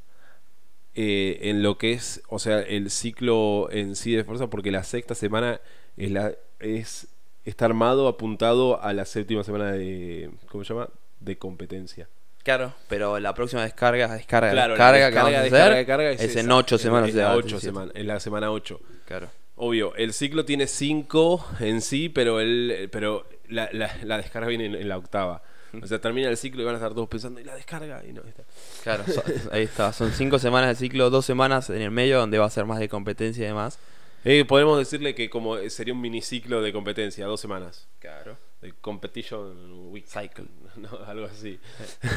eh, 0.94 1.50
en 1.50 1.62
lo 1.62 1.76
que 1.76 1.92
es, 1.92 2.22
o 2.28 2.38
sea, 2.38 2.60
el 2.60 2.90
ciclo 2.90 3.68
en 3.70 3.96
sí 3.96 4.12
de 4.12 4.24
fuerza, 4.24 4.48
porque 4.48 4.70
la 4.70 4.84
sexta 4.84 5.14
semana 5.14 5.60
es 5.96 6.10
la 6.10 6.32
es 6.60 7.08
está 7.44 7.66
armado 7.66 8.08
apuntado 8.08 8.82
a 8.82 8.92
la 8.92 9.04
séptima 9.04 9.44
semana 9.44 9.72
de 9.72 10.30
¿cómo 10.48 10.64
se 10.64 10.72
llama? 10.72 10.88
de 11.20 11.36
competencia. 11.36 12.08
Claro, 12.42 12.74
pero 12.88 13.18
la 13.18 13.34
próxima 13.34 13.64
descarga, 13.64 14.06
descarga, 14.14 14.52
Claro, 14.52 14.76
la 14.76 14.92
descarga, 14.92 15.10
que 15.10 15.16
vamos 15.16 15.34
a 15.34 15.42
descarga, 15.42 15.64
hacer 15.64 15.76
descarga 15.76 16.10
es, 16.12 16.36
en 16.36 16.52
8 16.52 16.78
semanas. 16.78 17.08
Es, 17.08 17.14
o 17.16 17.18
sea, 17.18 17.28
la 17.28 17.34
ocho 17.34 17.58
17. 17.58 17.66
semana, 17.66 17.92
es 17.92 18.06
la 18.06 18.20
semana 18.20 18.52
8. 18.52 18.80
Claro. 19.04 19.30
Obvio, 19.56 19.96
el 19.96 20.12
ciclo 20.12 20.44
tiene 20.44 20.66
5 20.66 21.46
en 21.60 21.80
sí, 21.80 22.08
pero 22.08 22.40
el, 22.40 22.88
pero 22.92 23.26
la, 23.48 23.68
la- 23.72 23.96
la 24.02 24.16
descarga 24.18 24.48
viene 24.48 24.66
en, 24.66 24.74
en 24.74 24.88
la 24.88 24.96
octava. 24.98 25.42
O 25.82 25.86
sea, 25.86 26.00
termina 26.00 26.28
el 26.28 26.36
ciclo 26.36 26.62
y 26.62 26.64
van 26.64 26.74
a 26.74 26.78
estar 26.78 26.94
todos 26.94 27.08
pensando, 27.08 27.38
¿y 27.40 27.44
la 27.44 27.54
descarga? 27.54 28.02
Y 28.08 28.12
no, 28.12 28.22
está. 28.22 28.44
Claro, 28.82 29.04
so- 29.12 29.22
ahí 29.52 29.64
está. 29.64 29.92
Son 29.92 30.10
5 30.12 30.38
semanas 30.38 30.70
de 30.70 30.74
ciclo, 30.76 31.10
2 31.10 31.24
semanas 31.24 31.68
en 31.70 31.82
el 31.82 31.90
medio 31.90 32.18
donde 32.18 32.38
va 32.38 32.46
a 32.46 32.50
ser 32.50 32.64
más 32.64 32.78
de 32.78 32.88
competencia 32.88 33.44
y 33.44 33.48
demás. 33.48 33.78
Eh, 34.24 34.44
podemos 34.44 34.78
decirle 34.78 35.14
que 35.14 35.28
como 35.30 35.56
sería 35.68 35.94
un 35.94 36.00
miniciclo 36.00 36.60
de 36.62 36.72
competencia, 36.72 37.26
dos 37.26 37.40
semanas. 37.40 37.86
Claro. 38.00 38.36
De 38.60 38.72
competition 38.80 39.90
week. 39.92 40.06
Cycle. 40.06 40.46
No, 40.76 40.88
algo 41.06 41.26
así. 41.26 41.58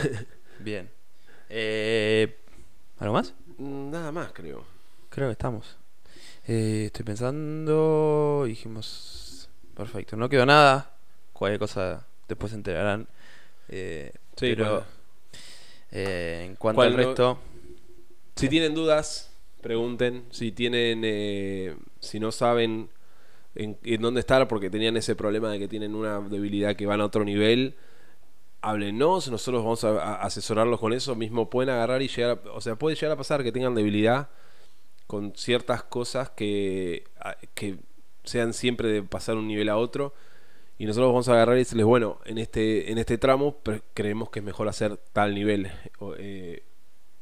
Bien. 0.59 0.89
Eh, 1.49 2.35
¿Algo 2.99 3.13
más? 3.13 3.33
Nada 3.57 4.11
más, 4.11 4.31
creo. 4.33 4.65
Creo 5.09 5.27
que 5.27 5.33
estamos. 5.33 5.77
Eh, 6.47 6.83
estoy 6.87 7.05
pensando. 7.05 8.43
Dijimos. 8.47 9.49
Perfecto. 9.75 10.15
No 10.17 10.29
quedó 10.29 10.45
nada. 10.45 10.91
Cualquier 11.39 11.59
cosa 11.59 12.05
después 12.27 12.51
se 12.51 12.57
enterarán. 12.57 13.07
Eh, 13.69 14.11
Sí, 14.35 14.53
pero. 14.55 14.83
eh, 15.91 16.43
en 16.49 16.55
cuanto 16.57 16.75
¿Cuál 16.79 16.89
al 16.89 16.97
no- 16.97 17.07
resto. 17.07 17.39
Si 18.35 18.49
tienen 18.49 18.73
dudas, 18.73 19.31
pregunten. 19.61 20.25
Si 20.31 20.51
tienen, 20.51 21.01
eh, 21.05 21.77
si 22.01 22.19
no 22.19 22.31
saben 22.33 22.89
en, 23.55 23.77
en 23.83 24.01
dónde 24.01 24.19
estar 24.19 24.47
porque 24.49 24.69
tenían 24.69 24.97
ese 24.97 25.15
problema 25.15 25.49
de 25.49 25.59
que 25.59 25.67
tienen 25.69 25.95
una 25.95 26.19
debilidad 26.19 26.75
que 26.75 26.85
van 26.85 26.99
a 27.01 27.05
otro 27.05 27.23
nivel, 27.23 27.75
háblenos. 28.61 29.29
Nosotros 29.29 29.63
vamos 29.63 29.83
a, 29.85 29.89
a 30.01 30.21
asesorarlos 30.23 30.79
con 30.79 30.91
eso. 30.93 31.15
Mismo 31.15 31.49
pueden 31.49 31.69
agarrar 31.73 32.01
y 32.01 32.07
llegar, 32.09 32.41
a- 32.45 32.51
o 32.51 32.59
sea, 32.61 32.75
puede 32.75 32.95
llegar 32.95 33.11
a 33.13 33.17
pasar 33.17 33.43
que 33.43 33.51
tengan 33.53 33.75
debilidad 33.75 34.29
con 35.07 35.33
ciertas 35.35 35.83
cosas 35.83 36.29
que, 36.31 37.05
que 37.55 37.77
sean 38.25 38.53
siempre 38.53 38.89
de 38.89 39.03
pasar 39.03 39.35
un 39.37 39.47
nivel 39.47 39.69
a 39.69 39.77
otro. 39.77 40.13
Y 40.79 40.85
nosotros 40.85 41.09
vamos 41.11 41.27
a 41.29 41.33
agarrar 41.33 41.55
y 41.57 41.59
decirles, 41.59 41.85
bueno, 41.85 42.19
en 42.25 42.37
este, 42.39 42.91
en 42.91 42.97
este 42.97 43.17
tramo 43.19 43.57
creemos 43.93 44.29
que 44.31 44.39
es 44.39 44.45
mejor 44.45 44.67
hacer 44.69 44.97
tal 45.13 45.35
nivel. 45.35 45.69
O, 45.99 46.15
eh, 46.17 46.63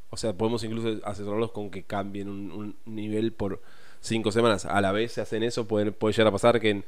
o 0.10 0.16
sea, 0.16 0.34
podemos 0.34 0.64
incluso 0.64 1.04
asesorarlos 1.06 1.52
con 1.52 1.70
que 1.72 1.84
cambien 1.84 2.30
un, 2.30 2.52
un 2.52 2.76
nivel 2.86 3.34
por 3.34 3.62
cinco 4.00 4.32
semanas. 4.32 4.66
A 4.66 4.80
la 4.80 4.92
vez 4.94 5.12
se 5.14 5.22
hacen 5.22 5.44
eso, 5.44 5.68
puede, 5.68 5.92
puede 5.92 6.14
llegar 6.14 6.28
a 6.28 6.32
pasar 6.32 6.62
que, 6.62 6.70
en- 6.70 6.86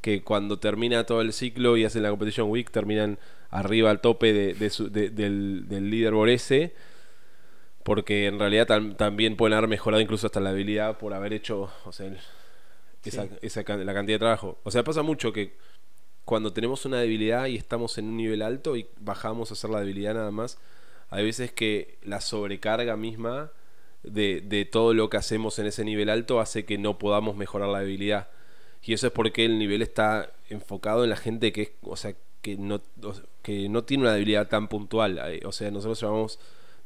que 0.00 0.22
cuando 0.22 0.58
termina 0.60 1.04
todo 1.04 1.20
el 1.20 1.32
ciclo 1.32 1.76
y 1.76 1.84
hacen 1.84 2.04
la 2.04 2.10
Competition 2.10 2.48
Week, 2.48 2.70
terminan 2.70 3.18
arriba 3.50 3.90
al 3.90 4.00
tope 4.00 4.32
de, 4.32 4.54
de 4.54 4.70
su- 4.70 4.90
de- 4.90 5.10
del, 5.10 5.64
del 5.68 5.90
leaderboard 5.90 6.30
ese. 6.30 6.74
Porque 7.82 8.26
en 8.26 8.38
realidad 8.38 8.68
tam- 8.68 8.96
también 8.96 9.36
pueden 9.36 9.54
haber 9.56 9.68
mejorado 9.68 10.00
incluso 10.00 10.26
hasta 10.26 10.40
la 10.40 10.50
habilidad 10.50 10.98
por 10.98 11.14
haber 11.14 11.32
hecho 11.32 11.70
o 11.84 11.92
sea, 11.92 12.06
el- 12.06 12.18
esa, 13.04 13.24
Sí. 13.24 13.30
esa 13.42 13.60
la 13.76 13.94
cantidad 13.94 14.16
de 14.16 14.18
trabajo. 14.20 14.58
O 14.64 14.70
sea, 14.70 14.84
pasa 14.84 15.02
mucho 15.02 15.32
que 15.32 15.56
cuando 16.28 16.52
tenemos 16.52 16.84
una 16.84 17.00
debilidad 17.00 17.46
y 17.46 17.56
estamos 17.56 17.96
en 17.96 18.04
un 18.04 18.18
nivel 18.18 18.42
alto 18.42 18.76
y 18.76 18.86
bajamos 19.00 19.50
a 19.50 19.54
hacer 19.54 19.70
la 19.70 19.80
debilidad 19.80 20.12
nada 20.12 20.30
más, 20.30 20.58
hay 21.08 21.24
veces 21.24 21.52
que 21.52 21.96
la 22.02 22.20
sobrecarga 22.20 22.98
misma 22.98 23.50
de, 24.02 24.42
de 24.42 24.66
todo 24.66 24.92
lo 24.92 25.08
que 25.08 25.16
hacemos 25.16 25.58
en 25.58 25.64
ese 25.64 25.86
nivel 25.86 26.10
alto 26.10 26.38
hace 26.38 26.66
que 26.66 26.76
no 26.76 26.98
podamos 26.98 27.34
mejorar 27.34 27.70
la 27.70 27.80
debilidad. 27.80 28.28
Y 28.82 28.92
eso 28.92 29.06
es 29.06 29.12
porque 29.14 29.46
el 29.46 29.58
nivel 29.58 29.80
está 29.80 30.30
enfocado 30.50 31.02
en 31.02 31.08
la 31.08 31.16
gente 31.16 31.50
que 31.50 31.62
es, 31.62 31.70
o 31.80 31.96
sea, 31.96 32.14
que 32.42 32.58
no, 32.58 32.82
que 33.40 33.70
no 33.70 33.84
tiene 33.84 34.02
una 34.02 34.12
debilidad 34.12 34.48
tan 34.48 34.68
puntual. 34.68 35.18
O 35.46 35.52
sea, 35.52 35.70
nosotros 35.70 35.98
llamamos 35.98 36.38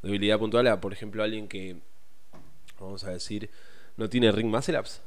debilidad 0.02 0.38
puntual 0.38 0.68
a, 0.68 0.80
por 0.80 0.92
ejemplo, 0.92 1.20
alguien 1.20 1.48
que, 1.48 1.78
vamos 2.78 3.02
a 3.02 3.10
decir, 3.10 3.50
no 3.96 4.08
tiene 4.08 4.30
ring 4.30 4.48
muscle 4.48 4.78
ups. 4.78 5.02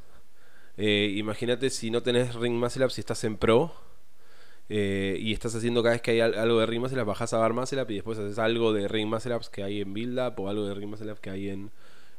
Eh, 0.76 1.14
Imagínate 1.16 1.70
si 1.70 1.90
no 1.90 2.02
tenés 2.02 2.34
ring 2.34 2.52
muscle 2.52 2.84
ups 2.84 2.98
y 2.98 3.00
estás 3.00 3.24
en 3.24 3.38
pro 3.38 3.85
eh, 4.68 5.16
y 5.20 5.32
estás 5.32 5.54
haciendo 5.54 5.82
cada 5.82 5.94
vez 5.94 6.02
que 6.02 6.10
hay 6.12 6.20
al- 6.20 6.34
algo 6.34 6.58
de 6.60 6.66
Ring 6.66 6.80
Muscle 6.80 7.00
Up, 7.02 7.06
bajás 7.08 7.32
a 7.32 7.38
Bar 7.38 7.52
Muscle 7.52 7.80
Up 7.82 7.90
y 7.90 7.94
después 7.94 8.18
haces 8.18 8.38
algo 8.38 8.72
de 8.72 8.88
Ring 8.88 9.08
Muscle 9.08 9.34
Ups 9.36 9.48
que 9.50 9.62
hay 9.62 9.80
en 9.80 9.92
Build 9.94 10.18
Up 10.18 10.40
o 10.40 10.48
algo 10.48 10.64
de 10.66 10.74
Ring 10.74 10.88
Muscle 10.90 11.10
Up 11.12 11.20
que 11.20 11.30
hay 11.30 11.48
en, 11.50 11.70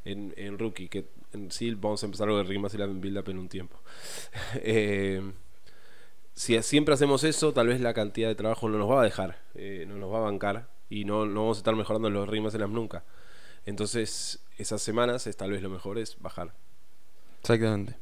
en, 0.05 0.33
en 0.37 0.57
Rookie. 0.57 0.87
Que 0.87 1.05
en 1.33 1.51
sí 1.51 1.73
vamos 1.75 2.01
a 2.03 2.05
empezar 2.05 2.27
algo 2.27 2.37
de 2.37 2.43
Ring 2.45 2.61
Muscle 2.61 2.83
Up 2.85 2.91
en 2.91 3.01
Build 3.01 3.17
Up 3.19 3.29
en 3.29 3.37
un 3.39 3.49
tiempo. 3.49 3.79
Eh, 4.55 5.21
si 6.33 6.61
siempre 6.61 6.93
hacemos 6.93 7.23
eso, 7.23 7.51
tal 7.51 7.67
vez 7.67 7.81
la 7.81 7.93
cantidad 7.95 8.27
de 8.27 8.35
trabajo 8.35 8.69
no 8.69 8.77
nos 8.77 8.89
va 8.89 9.01
a 9.01 9.03
dejar, 9.03 9.39
eh, 9.55 9.85
no 9.87 9.95
nos 9.95 10.13
va 10.13 10.19
a 10.19 10.21
bancar 10.21 10.69
y 10.89 11.03
no, 11.03 11.25
no 11.25 11.41
vamos 11.41 11.57
a 11.57 11.61
estar 11.61 11.75
mejorando 11.75 12.09
los 12.11 12.29
Ring 12.29 12.43
Muscle 12.43 12.63
Ups 12.63 12.73
nunca. 12.73 13.03
Entonces, 13.65 14.39
esas 14.57 14.81
semanas 14.81 15.27
es 15.27 15.35
tal 15.35 15.51
vez 15.51 15.61
lo 15.61 15.69
mejor 15.69 15.97
es 15.97 16.17
bajar. 16.19 16.53
Exactamente. 17.41 17.95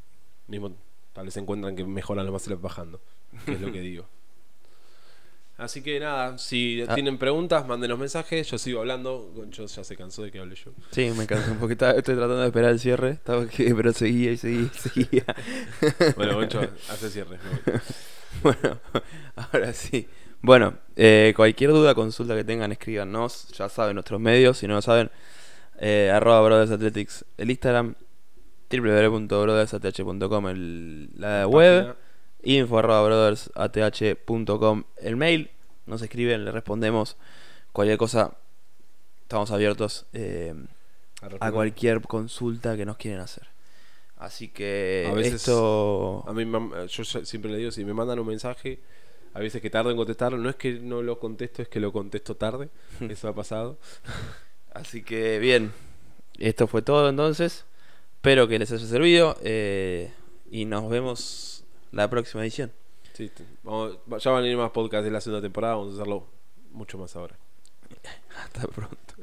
Mismo, 0.47 0.75
tal 1.13 1.25
vez 1.25 1.38
encuentran 1.38 1.75
que 1.75 1.84
mejoran 1.86 2.25
los 2.25 2.34
muscle 2.34 2.53
ups 2.55 2.62
bajando, 2.63 3.01
que 3.45 3.53
es 3.53 3.62
lo 3.62 3.71
que 3.71 3.79
digo. 3.81 4.05
Así 5.57 5.81
que 5.81 5.99
nada, 6.01 6.37
si 6.37 6.83
Ah. 6.87 6.93
tienen 6.95 7.17
preguntas, 7.17 7.65
mándenos 7.65 7.97
mensajes. 7.97 8.49
Yo 8.51 8.57
sigo 8.57 8.81
hablando. 8.81 9.31
Goncho 9.35 9.65
ya 9.67 9.83
se 9.85 9.95
cansó 9.95 10.21
de 10.23 10.31
que 10.31 10.39
hable 10.39 10.55
yo. 10.55 10.71
Sí, 10.91 11.09
me 11.17 11.25
cansé 11.25 11.51
un 11.51 11.59
poquito. 11.59 11.87
Estoy 11.87 12.15
tratando 12.15 12.39
de 12.41 12.47
esperar 12.47 12.71
el 12.71 12.79
cierre. 12.79 13.11
Estaba 13.11 13.47
que, 13.47 13.73
pero 13.75 13.93
seguía 13.93 14.31
y 14.33 14.37
seguía 14.37 14.69
y 14.73 14.77
seguía. 14.77 15.25
Bueno, 16.17 16.35
Goncho, 16.35 16.59
hace 16.89 17.09
cierre. 17.09 17.39
bueno, 18.43 18.79
ahora 19.37 19.71
sí. 19.73 20.07
Bueno, 20.41 20.75
eh, 20.97 21.33
cualquier 21.35 21.71
duda, 21.71 21.95
consulta 21.95 22.35
que 22.35 22.43
tengan, 22.43 22.71
escríbanos. 22.73 23.47
Ya 23.57 23.69
saben 23.69 23.95
nuestros 23.95 24.19
medios. 24.19 24.57
Si 24.57 24.67
no 24.67 24.73
lo 24.75 24.81
saben, 24.81 25.09
eh, 25.79 26.11
arroba 26.13 26.41
Brothers 26.41 26.71
Athletics 26.71 27.23
el 27.37 27.49
Instagram, 27.49 27.95
www.brothersath.com 28.69 30.47
el, 30.49 31.09
la 31.17 31.47
web, 31.47 31.85
Página. 31.87 32.04
Info 32.45 32.77
arroba 32.79 33.03
brothersath.com 33.03 34.84
el 35.01 35.15
mail. 35.15 35.51
Nos 35.86 36.01
escriben, 36.01 36.45
le 36.45 36.51
respondemos. 36.51 37.17
Cualquier 37.73 37.97
cosa, 37.97 38.36
estamos 39.23 39.51
abiertos 39.51 40.05
eh, 40.13 40.53
A 41.39 41.51
cualquier 41.51 42.01
consulta 42.01 42.77
que 42.77 42.86
nos 42.86 42.97
quieren 42.97 43.19
hacer. 43.19 43.47
Así 44.17 44.47
que 44.47 45.08
A 45.10 45.13
veces- 45.13 45.34
esto... 45.36 46.23
A 46.25 46.34
mí, 46.34 46.49
yo 46.88 47.03
siempre 47.03 47.51
le 47.51 47.58
digo, 47.58 47.71
si 47.71 47.84
me 47.84 47.93
mandan 47.93 48.17
un 48.19 48.27
mensaje, 48.27 48.79
a 49.34 49.39
veces 49.39 49.62
que 49.62 49.69
tardo 49.69 49.91
en 49.91 49.97
contestarlo, 49.97 50.38
no 50.38 50.49
es 50.49 50.55
que 50.55 50.79
no 50.79 51.01
lo 51.01 51.19
contesto, 51.19 51.62
es 51.62 51.67
que 51.67 51.79
lo 51.79 51.91
contesto 51.91 52.36
tarde. 52.36 52.69
Eso 53.10 53.27
ha 53.27 53.36
pasado. 53.36 53.77
Así 54.73 55.03
que 55.03 55.39
bien, 55.39 55.73
esto 56.39 56.67
fue 56.67 56.81
todo 56.81 57.10
entonces. 57.10 57.65
Espero 58.15 58.47
que 58.47 58.58
les 58.58 58.71
haya 58.71 58.86
servido 58.88 59.38
eh, 59.43 60.12
y 60.49 60.65
nos 60.65 60.89
vemos 60.89 61.54
la 61.95 62.10
próxima 62.10 62.43
edición. 62.43 62.71
Sí, 63.13 63.31
vamos, 63.63 63.97
ya 64.19 64.31
van 64.31 64.43
a 64.43 64.47
ir 64.47 64.58
más 64.58 64.71
podcasts 64.71 65.05
de 65.05 65.12
la 65.12 65.21
segunda 65.21 65.41
temporada, 65.41 65.75
vamos 65.75 65.93
a 65.93 65.95
hacerlo 65.95 66.27
mucho 66.71 66.97
más 66.97 67.15
ahora. 67.15 67.38
Hasta 68.38 68.67
pronto. 68.67 69.15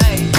Hey. 0.00 0.32